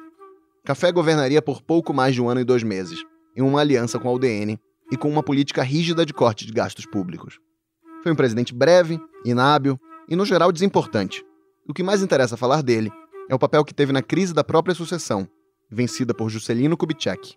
Café 0.66 0.92
governaria 0.92 1.42
por 1.42 1.62
pouco 1.62 1.94
mais 1.94 2.16
de 2.16 2.22
um 2.22 2.30
ano 2.30 2.42
e 2.42 2.46
dois 2.46 2.64
meses, 2.64 3.04
em 3.36 3.42
uma 3.42 3.62
aliança 3.62 4.00
com 4.00 4.08
a 4.08 4.12
UDN 4.14 4.58
e 4.92 4.98
com 4.98 5.10
uma 5.10 5.24
política 5.24 5.64
rígida 5.64 6.06
de 6.06 6.14
corte 6.14 6.46
de 6.46 6.52
gastos 6.52 6.86
públicos. 6.86 7.40
Foi 8.04 8.12
um 8.12 8.16
presidente 8.16 8.54
breve, 8.54 9.00
inábil 9.26 9.80
e, 10.10 10.16
no 10.16 10.26
geral, 10.26 10.52
desimportante. 10.52 11.24
O 11.68 11.74
que 11.74 11.84
mais 11.84 12.02
interessa 12.04 12.36
falar 12.36 12.62
dele 12.62 12.92
é 13.30 13.36
o 13.36 13.40
papel 13.40 13.64
que 13.64 13.74
teve 13.74 13.94
na 13.94 14.02
crise 14.02 14.34
da 14.34 14.44
própria 14.44 14.76
sucessão, 14.76 15.28
vencida 15.72 16.14
por 16.14 16.30
Juscelino 16.30 16.76
Kubitschek. 16.76 17.36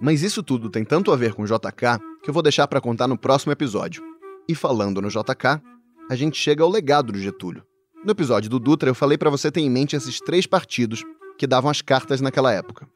Mas 0.00 0.22
isso 0.22 0.42
tudo 0.42 0.70
tem 0.70 0.84
tanto 0.84 1.12
a 1.12 1.16
ver 1.16 1.34
com 1.34 1.44
JK 1.44 2.00
que 2.22 2.30
eu 2.30 2.34
vou 2.34 2.42
deixar 2.42 2.66
para 2.66 2.80
contar 2.80 3.06
no 3.06 3.18
próximo 3.18 3.52
episódio. 3.52 4.02
E 4.48 4.54
falando 4.54 5.00
no 5.02 5.08
JK, 5.08 5.60
a 6.08 6.14
gente 6.14 6.38
chega 6.38 6.62
ao 6.62 6.70
legado 6.70 7.12
do 7.12 7.18
Getúlio. 7.18 7.64
No 8.04 8.12
episódio 8.12 8.48
do 8.48 8.58
Dutra, 8.58 8.88
eu 8.88 8.94
falei 8.94 9.18
para 9.18 9.30
você 9.30 9.50
ter 9.50 9.60
em 9.60 9.70
mente 9.70 9.96
esses 9.96 10.20
três 10.20 10.46
partidos 10.46 11.02
que 11.38 11.46
davam 11.46 11.70
as 11.70 11.82
cartas 11.82 12.20
naquela 12.20 12.52
época: 12.52 12.88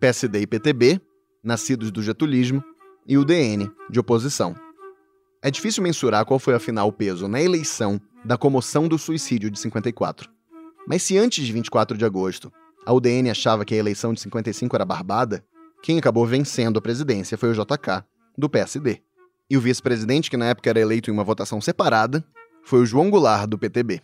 PSD 0.00 0.40
e 0.40 0.46
PTB, 0.46 1.00
nascidos 1.42 1.90
do 1.90 2.02
getulismo, 2.02 2.64
e 3.06 3.18
o 3.18 3.24
DN, 3.24 3.70
de 3.90 4.00
oposição. 4.00 4.54
É 5.42 5.50
difícil 5.50 5.82
mensurar 5.82 6.24
qual 6.24 6.38
foi 6.38 6.54
afinal 6.54 6.88
o 6.88 6.92
peso 6.92 7.28
na 7.28 7.40
eleição 7.40 8.00
da 8.24 8.38
comoção 8.38 8.88
do 8.88 8.98
suicídio 8.98 9.50
de 9.50 9.58
54. 9.58 10.30
Mas 10.88 11.02
se 11.02 11.18
antes 11.18 11.44
de 11.44 11.52
24 11.52 11.96
de 11.96 12.04
agosto 12.04 12.52
a 12.86 12.92
UDN 12.92 13.30
achava 13.30 13.64
que 13.64 13.74
a 13.74 13.78
eleição 13.78 14.12
de 14.12 14.20
55 14.20 14.76
era 14.76 14.84
barbada, 14.84 15.44
quem 15.82 15.98
acabou 15.98 16.26
vencendo 16.26 16.78
a 16.78 16.82
presidência 16.82 17.38
foi 17.38 17.50
o 17.50 17.54
JK, 17.54 18.04
do 18.36 18.48
PSD. 18.48 19.00
E 19.48 19.56
o 19.56 19.60
vice-presidente, 19.60 20.30
que 20.30 20.36
na 20.36 20.46
época 20.46 20.70
era 20.70 20.80
eleito 20.80 21.10
em 21.10 21.12
uma 21.12 21.24
votação 21.24 21.60
separada, 21.60 22.24
foi 22.62 22.80
o 22.80 22.86
João 22.86 23.10
Goulart, 23.10 23.46
do 23.46 23.58
PTB. 23.58 24.00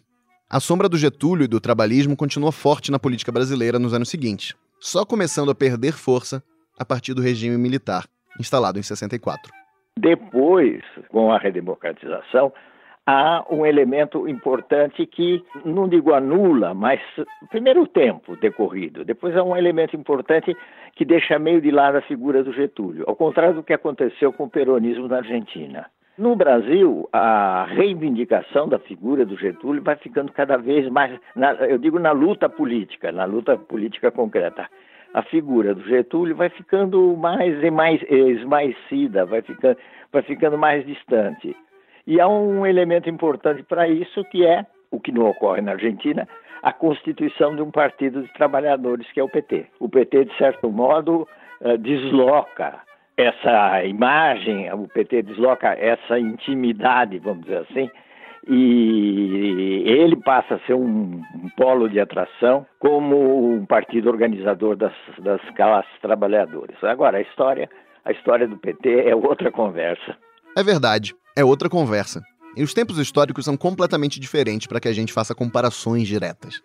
A 0.49 0.61
sombra 0.61 0.89
do 0.89 0.99
Getúlio 0.99 1.45
e 1.45 1.49
do 1.49 1.61
trabalhismo 1.61 2.17
continuou 2.17 2.53
forte 2.53 2.91
na 2.91 2.99
política 2.99 3.33
brasileira 3.33 3.79
nos 3.79 3.95
anos 3.95 4.09
seguintes, 4.09 4.55
só 4.79 5.05
começando 5.05 5.51
a 5.51 5.55
perder 5.55 5.93
força 5.93 6.43
a 6.79 6.85
partir 6.85 7.15
do 7.15 7.23
regime 7.23 7.57
militar, 7.57 8.07
instalado 8.41 8.79
em 8.79 8.83
64. 8.83 9.53
Depois, 9.97 10.83
com 11.09 11.31
a 11.31 11.39
redemocratização, 11.39 12.53
há 13.07 13.45
um 13.51 13.67
elemento 13.67 14.29
importante 14.29 15.07
que, 15.07 15.43
não 15.65 15.89
digo 15.89 16.15
anula, 16.15 16.75
mas 16.75 17.01
primeiro 17.51 17.83
o 17.83 17.87
tempo 17.87 18.37
decorrido, 18.37 19.05
depois 19.05 19.37
há 19.37 19.43
um 19.43 19.57
elemento 19.57 19.97
importante 19.97 20.57
que 20.95 21.05
deixa 21.05 21.39
meio 21.39 21.61
de 21.61 21.71
lado 21.71 21.99
a 21.99 22.03
figura 22.03 22.43
do 22.43 22.53
Getúlio, 22.53 23.05
ao 23.07 23.17
contrário 23.17 23.55
do 23.55 23.63
que 23.63 23.73
aconteceu 23.73 24.33
com 24.33 24.45
o 24.45 24.51
peronismo 24.51 25.09
na 25.09 25.19
Argentina. 25.19 25.87
No 26.19 26.37
Brasil, 26.37 27.09
a 27.13 27.65
reivindicação 27.65 28.69
da 28.69 28.79
figura 28.79 29.25
do 29.25 29.39
Getúlio 29.39 29.83
vai 29.83 29.97
ficando 29.97 30.31
cada 30.33 30.59
vez 30.59 30.87
mais, 30.91 31.19
na, 31.35 31.55
eu 31.55 31.79
digo 31.79 31.99
na 31.99 32.13
luta 32.13 32.49
política, 32.49 33.11
na 33.11 33.25
luta 33.25 33.57
política 33.57 34.11
concreta. 34.11 34.69
A 35.13 35.23
figura 35.23 35.75
do 35.75 35.83
Getúlio 35.83 36.37
vai 36.37 36.49
ficando 36.49 37.17
mais 37.17 37.63
e 37.63 37.71
mais 37.71 38.01
esmaecida, 38.09 39.27
vai 39.27 39.43
ficando, 39.43 39.77
vai 40.13 40.23
ficando 40.23 40.57
mais 40.57 40.87
distante. 40.87 41.57
E 42.07 42.21
há 42.21 42.29
um 42.29 42.65
elemento 42.65 43.09
importante 43.11 43.63
para 43.63 43.89
isso 43.89 44.25
que 44.25 44.47
é, 44.47 44.65
o 44.91 45.01
que 45.01 45.13
não 45.13 45.29
ocorre 45.29 45.61
na 45.61 45.73
Argentina, 45.73 46.29
a 46.63 46.73
constituição 46.73 47.55
de 47.57 47.63
um 47.63 47.71
partido 47.71 48.23
de 48.23 48.33
trabalhadores 48.35 49.11
que 49.13 49.21
é 49.21 49.25
o 49.25 49.29
PT. 49.29 49.67
O 49.79 49.89
PT, 49.89 50.27
de 50.27 50.37
certo 50.37 50.71
modo, 50.71 51.27
eh, 51.63 51.77
desloca 51.77 52.81
essa 53.17 53.85
imagem, 53.85 54.73
o 54.73 54.89
PT 54.89 55.23
desloca 55.23 55.75
essa 55.75 56.19
intimidade, 56.19 57.19
vamos 57.19 57.45
dizer 57.45 57.67
assim, 57.71 57.91
e 58.49 59.83
ele 59.87 60.17
passa 60.17 60.55
a 60.55 60.61
ser 60.61 60.75
um, 60.75 61.23
um 61.35 61.49
polo 61.57 61.89
de 61.89 62.01
atração 62.01 62.67
como 62.79 63.55
um 63.55 63.67
partido 63.67 64.09
organizador 64.09 64.77
das, 64.77 64.95
das 65.19 65.41
classes 65.55 65.93
trabalhadoras. 66.01 66.77
Agora, 66.83 67.19
a 67.19 67.21
história, 67.21 67.69
a 68.05 68.13
história 68.13 68.49
do 68.49 68.57
PT 68.57 69.09
é 69.09 69.15
outra 69.15 69.51
conversa. 69.51 70.17
É 70.57 70.63
verdade, 70.63 71.15
é 71.37 71.45
outra 71.45 71.69
conversa. 71.69 72.23
E 72.57 72.63
os 72.63 72.75
tempos 72.75 72.99
históricos 72.99 73.45
são 73.45 73.57
completamente 73.57 74.19
diferentes 74.19 74.67
para 74.67 74.81
que 74.81 74.89
a 74.89 74.93
gente 74.93 75.13
faça 75.13 75.35
comparações 75.35 76.09
diretas. 76.09 76.61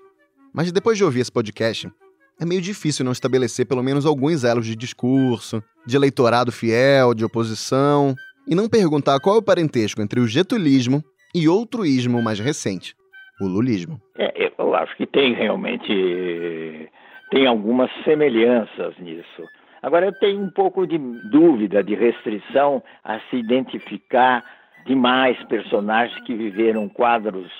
Mas 0.54 0.72
depois 0.72 0.98
de 0.98 1.04
ouvir 1.04 1.20
esse 1.20 1.32
podcast, 1.32 1.92
é 2.40 2.46
meio 2.46 2.62
difícil 2.62 3.06
não 3.06 3.12
estabelecer 3.12 3.66
pelo 3.66 3.84
menos 3.84 4.06
alguns 4.06 4.44
elos 4.44 4.66
de 4.66 4.76
discurso, 4.76 5.62
de 5.86 5.96
eleitorado 5.96 6.52
fiel, 6.52 7.14
de 7.14 7.24
oposição, 7.24 8.16
e 8.48 8.56
não 8.56 8.70
perguntar 8.70 9.20
qual 9.20 9.36
é 9.36 9.40
o 9.40 9.44
parentesco 9.44 10.02
entre 10.02 10.20
o 10.20 10.28
getulismo 10.28 11.04
e 11.36 11.50
outro 11.50 11.86
ismo 11.86 12.21
mais 12.24 12.39
recente, 12.39 12.95
o 13.41 13.45
lulismo. 13.45 14.00
É, 14.17 14.52
eu 14.58 14.74
acho 14.74 14.95
que 14.95 15.06
tem 15.06 15.34
realmente 15.34 16.89
tem 17.30 17.45
algumas 17.45 17.91
semelhanças 18.06 18.98
nisso. 19.00 19.43
Agora 19.84 20.06
eu 20.06 20.13
tenho 20.13 20.41
um 20.41 20.50
pouco 20.50 20.88
de 20.88 20.98
dúvida, 20.98 21.84
de 21.84 21.93
restrição 21.93 22.82
a 23.04 23.19
se 23.30 23.36
identificar 23.36 24.43
demais 24.86 25.38
personagens 25.43 26.17
que 26.24 26.34
viveram 26.34 26.88
quadros 26.88 27.52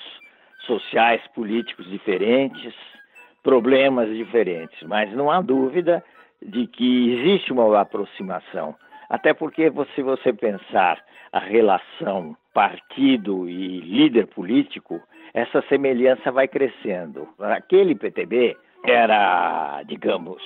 sociais, 0.66 1.20
políticos 1.34 1.86
diferentes, 1.90 2.74
problemas 3.42 4.08
diferentes, 4.16 4.82
mas 4.88 5.12
não 5.12 5.30
há 5.30 5.42
dúvida 5.42 6.02
de 6.42 6.66
que 6.66 7.12
existe 7.12 7.52
uma 7.52 7.78
aproximação. 7.78 8.74
Até 9.08 9.32
porque, 9.32 9.72
se 9.94 10.02
você 10.02 10.32
pensar 10.32 11.02
a 11.32 11.38
relação 11.38 12.36
partido 12.52 13.48
e 13.48 13.80
líder 13.80 14.26
político, 14.28 15.00
essa 15.34 15.62
semelhança 15.68 16.32
vai 16.32 16.48
crescendo. 16.48 17.28
Aquele 17.38 17.94
PTB 17.94 18.56
era, 18.84 19.82
digamos, 19.86 20.42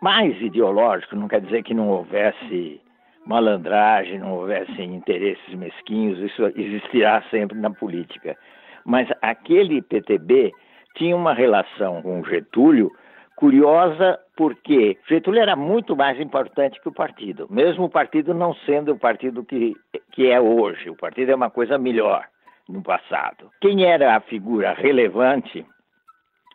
mais 0.00 0.40
ideológico, 0.40 1.14
não 1.14 1.28
quer 1.28 1.40
dizer 1.40 1.62
que 1.62 1.74
não 1.74 1.88
houvesse 1.88 2.80
malandragem, 3.24 4.18
não 4.18 4.34
houvesse 4.34 4.82
interesses 4.82 5.54
mesquinhos, 5.54 6.18
isso 6.18 6.44
existirá 6.56 7.22
sempre 7.30 7.56
na 7.58 7.70
política. 7.70 8.36
Mas 8.84 9.08
aquele 9.20 9.80
PTB 9.80 10.52
tinha 10.96 11.14
uma 11.14 11.32
relação 11.32 12.02
com 12.02 12.24
Getúlio 12.24 12.90
curiosa 13.36 14.18
porque 14.36 14.98
Getúlio 15.08 15.42
era 15.42 15.56
muito 15.56 15.96
mais 15.96 16.18
importante 16.20 16.80
que 16.80 16.88
o 16.88 16.92
partido, 16.92 17.46
mesmo 17.50 17.84
o 17.84 17.90
partido 17.90 18.32
não 18.32 18.54
sendo 18.66 18.92
o 18.92 18.98
partido 18.98 19.44
que, 19.44 19.74
que 20.12 20.30
é 20.30 20.40
hoje. 20.40 20.90
O 20.90 20.96
partido 20.96 21.32
é 21.32 21.34
uma 21.34 21.50
coisa 21.50 21.78
melhor 21.78 22.26
no 22.68 22.82
passado. 22.82 23.50
Quem 23.60 23.84
era 23.84 24.16
a 24.16 24.20
figura 24.20 24.72
relevante 24.72 25.66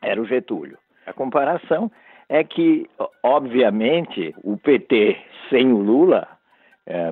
era 0.02 0.22
o 0.22 0.26
Getúlio. 0.26 0.78
A 1.06 1.14
comparação 1.14 1.92
é 2.30 2.44
que, 2.44 2.90
obviamente, 3.24 4.36
o 4.44 4.58
PT 4.58 5.18
sem 5.50 5.72
o 5.72 5.78
Lula 5.78 6.28
é, 6.86 7.10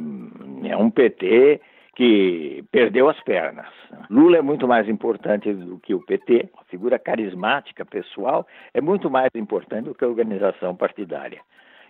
é 0.70 0.78
um 0.78 0.90
PT 0.90 1.62
que 1.96 2.64
perdeu 2.72 3.10
as 3.10 3.20
pernas. 3.24 3.68
Lula 4.10 4.38
é 4.38 4.42
muito 4.42 4.68
mais 4.68 4.88
importante 4.90 5.52
do 5.54 5.80
que 5.80 5.94
o 5.94 6.02
PT, 6.02 6.50
a 6.60 6.66
figura 6.66 7.00
carismática, 7.00 7.86
pessoal, 7.86 8.46
é 8.74 8.82
muito 8.82 9.10
mais 9.10 9.30
importante 9.34 9.86
do 9.86 9.96
que 9.96 10.04
a 10.04 10.08
organização 10.08 10.76
partidária. 10.76 11.42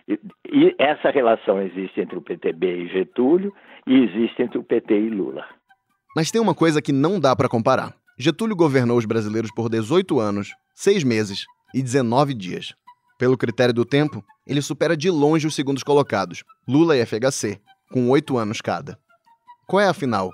E, 0.08 0.18
e 0.48 0.74
essa 0.78 1.10
relação 1.10 1.60
existe 1.60 2.00
entre 2.00 2.16
o 2.16 2.22
PTB 2.22 2.84
e 2.84 2.88
Getúlio 2.88 3.52
e 3.86 4.04
existe 4.04 4.42
entre 4.42 4.58
o 4.58 4.62
PT 4.62 4.94
e 4.94 5.10
Lula. 5.10 5.44
Mas 6.14 6.30
tem 6.30 6.40
uma 6.40 6.54
coisa 6.54 6.80
que 6.80 6.92
não 6.92 7.18
dá 7.18 7.34
para 7.34 7.48
comparar. 7.48 7.92
Getúlio 8.18 8.56
governou 8.56 8.96
os 8.96 9.04
brasileiros 9.04 9.50
por 9.50 9.68
18 9.68 10.18
anos, 10.20 10.54
6 10.74 11.04
meses 11.04 11.44
e 11.74 11.82
19 11.82 12.32
dias. 12.32 12.74
Pelo 13.18 13.36
critério 13.36 13.74
do 13.74 13.84
tempo, 13.84 14.24
ele 14.46 14.62
supera 14.62 14.96
de 14.96 15.10
longe 15.10 15.46
os 15.46 15.54
segundos 15.54 15.82
colocados, 15.82 16.44
Lula 16.66 16.96
e 16.96 17.04
FHC, 17.04 17.60
com 17.90 18.08
8 18.08 18.38
anos 18.38 18.60
cada. 18.60 18.98
Qual 19.68 19.82
é, 19.82 19.88
afinal, 19.88 20.30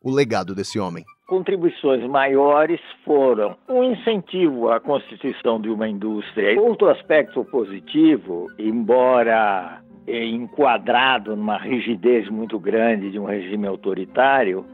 o 0.00 0.14
legado 0.14 0.54
desse 0.54 0.78
homem? 0.78 1.04
Contribuições 1.26 2.08
maiores 2.08 2.80
foram 3.04 3.56
um 3.68 3.82
incentivo 3.82 4.70
à 4.70 4.78
constituição 4.78 5.60
de 5.60 5.68
uma 5.68 5.88
indústria. 5.88 6.60
Outro 6.60 6.88
aspecto 6.88 7.44
positivo, 7.46 8.46
embora 8.56 9.82
enquadrado 10.06 11.34
numa 11.34 11.58
rigidez 11.58 12.28
muito 12.28 12.60
grande 12.60 13.10
de 13.10 13.18
um 13.18 13.24
regime 13.24 13.66
autoritário, 13.66 14.64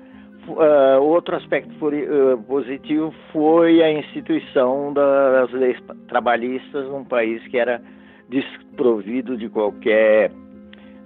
Uh, 0.45 1.01
outro 1.01 1.37
aspecto 1.37 1.71
uh, 1.87 2.37
positivo 2.49 3.15
foi 3.33 3.81
a 3.81 3.93
instituição 3.93 4.93
das 4.93 5.53
leis 5.53 5.79
trabalhistas 6.09 6.89
num 6.89 7.05
país 7.05 7.41
que 7.47 7.57
era 7.57 7.81
desprovido 8.29 9.37
de 9.37 9.49
qualquer 9.49 10.33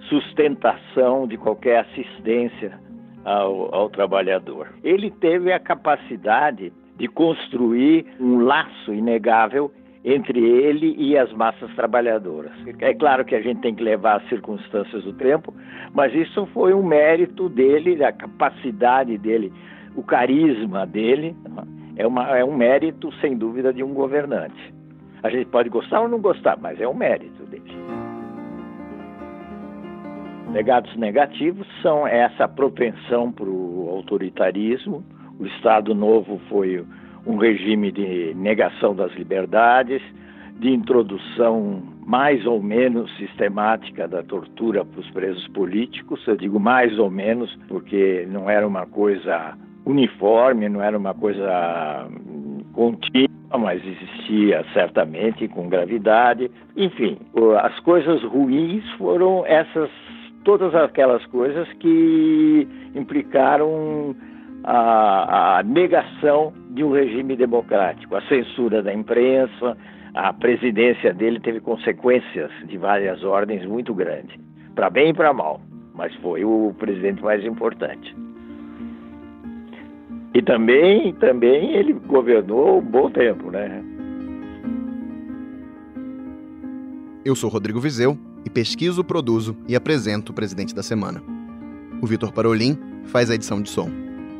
sustentação, 0.09 1.27
de 1.27 1.37
qualquer 1.37 1.81
assistência 1.81 2.79
ao, 3.25 3.73
ao 3.73 3.89
trabalhador. 3.89 4.69
Ele 4.83 5.11
teve 5.11 5.51
a 5.51 5.59
capacidade 5.59 6.71
de 6.97 7.07
construir 7.07 8.05
um 8.19 8.39
laço 8.39 8.93
inegável 8.93 9.71
entre 10.03 10.39
ele 10.39 10.95
e 10.97 11.17
as 11.17 11.31
massas 11.33 11.69
trabalhadoras. 11.75 12.51
É 12.79 12.93
claro 12.93 13.25
que 13.25 13.35
a 13.35 13.41
gente 13.41 13.59
tem 13.61 13.75
que 13.75 13.83
levar 13.83 14.21
as 14.21 14.29
circunstâncias 14.29 15.03
do 15.03 15.13
tempo, 15.13 15.53
mas 15.93 16.13
isso 16.13 16.45
foi 16.53 16.73
um 16.73 16.81
mérito 16.81 17.49
dele, 17.49 18.03
a 18.03 18.11
capacidade 18.11 19.17
dele, 19.17 19.51
o 19.95 20.03
carisma 20.03 20.85
dele, 20.85 21.35
é, 21.97 22.07
uma, 22.07 22.37
é 22.37 22.45
um 22.45 22.55
mérito, 22.55 23.11
sem 23.19 23.37
dúvida, 23.37 23.73
de 23.73 23.83
um 23.83 23.93
governante. 23.93 24.73
A 25.23 25.29
gente 25.29 25.47
pode 25.47 25.67
gostar 25.67 26.01
ou 26.01 26.07
não 26.07 26.21
gostar, 26.21 26.57
mas 26.57 26.79
é 26.79 26.87
um 26.87 26.93
mérito 26.93 27.43
dele. 27.47 27.73
Legados 30.51 30.95
negativos 30.95 31.67
são 31.81 32.07
essa 32.07 32.47
propensão 32.47 33.31
para 33.31 33.49
o 33.49 33.89
autoritarismo. 33.91 35.03
O 35.39 35.45
Estado 35.45 35.93
Novo 35.93 36.39
foi 36.49 36.83
um 37.25 37.37
regime 37.37 37.91
de 37.91 38.33
negação 38.33 38.95
das 38.95 39.13
liberdades, 39.13 40.01
de 40.57 40.71
introdução 40.71 41.83
mais 42.05 42.45
ou 42.45 42.63
menos 42.63 43.13
sistemática 43.17 44.07
da 44.07 44.23
tortura 44.23 44.85
para 44.85 45.01
os 45.01 45.09
presos 45.11 45.45
políticos. 45.49 46.25
Eu 46.25 46.37
digo 46.37 46.59
mais 46.59 46.97
ou 46.97 47.11
menos 47.11 47.53
porque 47.67 48.25
não 48.31 48.49
era 48.49 48.65
uma 48.65 48.85
coisa 48.87 49.55
uniforme, 49.85 50.69
não 50.69 50.81
era 50.81 50.97
uma 50.97 51.13
coisa 51.13 52.07
contínua, 52.73 53.57
mas 53.59 53.81
existia 53.85 54.65
certamente 54.73 55.47
com 55.49 55.67
gravidade. 55.69 56.49
Enfim, 56.75 57.17
as 57.61 57.77
coisas 57.81 58.23
ruins 58.23 58.89
foram 58.97 59.45
essas 59.45 59.89
todas 60.47 60.73
aquelas 60.73 61.25
coisas 61.25 61.67
que 61.73 62.65
implicaram 62.95 64.15
a, 64.63 65.57
a, 65.57 65.63
negação 65.63 66.53
de 66.69 66.85
um 66.85 66.93
regime 66.93 67.35
democrático, 67.35 68.15
a 68.15 68.21
censura 68.29 68.81
da 68.81 68.93
imprensa, 68.93 69.77
a 70.13 70.31
presidência 70.31 71.13
dele 71.13 71.41
teve 71.41 71.59
consequências 71.59 72.49
de 72.65 72.77
várias 72.77 73.25
ordens 73.25 73.65
muito 73.65 73.93
grandes, 73.93 74.39
para 74.73 74.89
bem 74.89 75.09
e 75.09 75.13
para 75.13 75.33
mal. 75.33 75.59
mas 75.93 76.15
foi 76.21 76.45
o 76.45 76.73
presidente 76.79 77.21
mais 77.21 77.43
importante. 77.43 78.15
E 80.33 80.41
também, 80.41 81.11
também 81.15 81.73
ele 81.73 81.91
governou 81.91 82.77
um 82.77 82.85
bom 82.85 83.09
tempo, 83.09 83.51
né? 83.51 83.83
Eu 87.25 87.35
sou 87.35 87.49
Rodrigo 87.49 87.81
Vizeu 87.81 88.17
pesquiso, 88.57 89.03
produzo 89.03 89.55
e 89.67 89.75
apresento 89.75 90.31
o 90.31 90.35
Presidente 90.35 90.73
da 90.73 90.81
Semana. 90.81 91.21
O 92.01 92.07
Vitor 92.07 92.31
Parolin 92.31 92.75
faz 93.05 93.29
a 93.29 93.35
edição 93.35 93.61
de 93.61 93.69
som. 93.69 93.87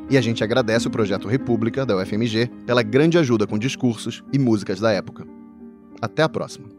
E 0.09 0.17
a 0.17 0.21
gente 0.21 0.43
agradece 0.43 0.87
o 0.87 0.89
Projeto 0.89 1.27
República 1.27 1.85
da 1.85 1.95
UFMG 1.95 2.49
pela 2.65 2.81
grande 2.81 3.19
ajuda 3.19 3.45
com 3.45 3.59
discursos 3.59 4.23
e 4.33 4.39
músicas 4.39 4.79
da 4.79 4.91
época. 4.91 5.23
Até 6.01 6.23
a 6.23 6.29
próxima. 6.29 6.76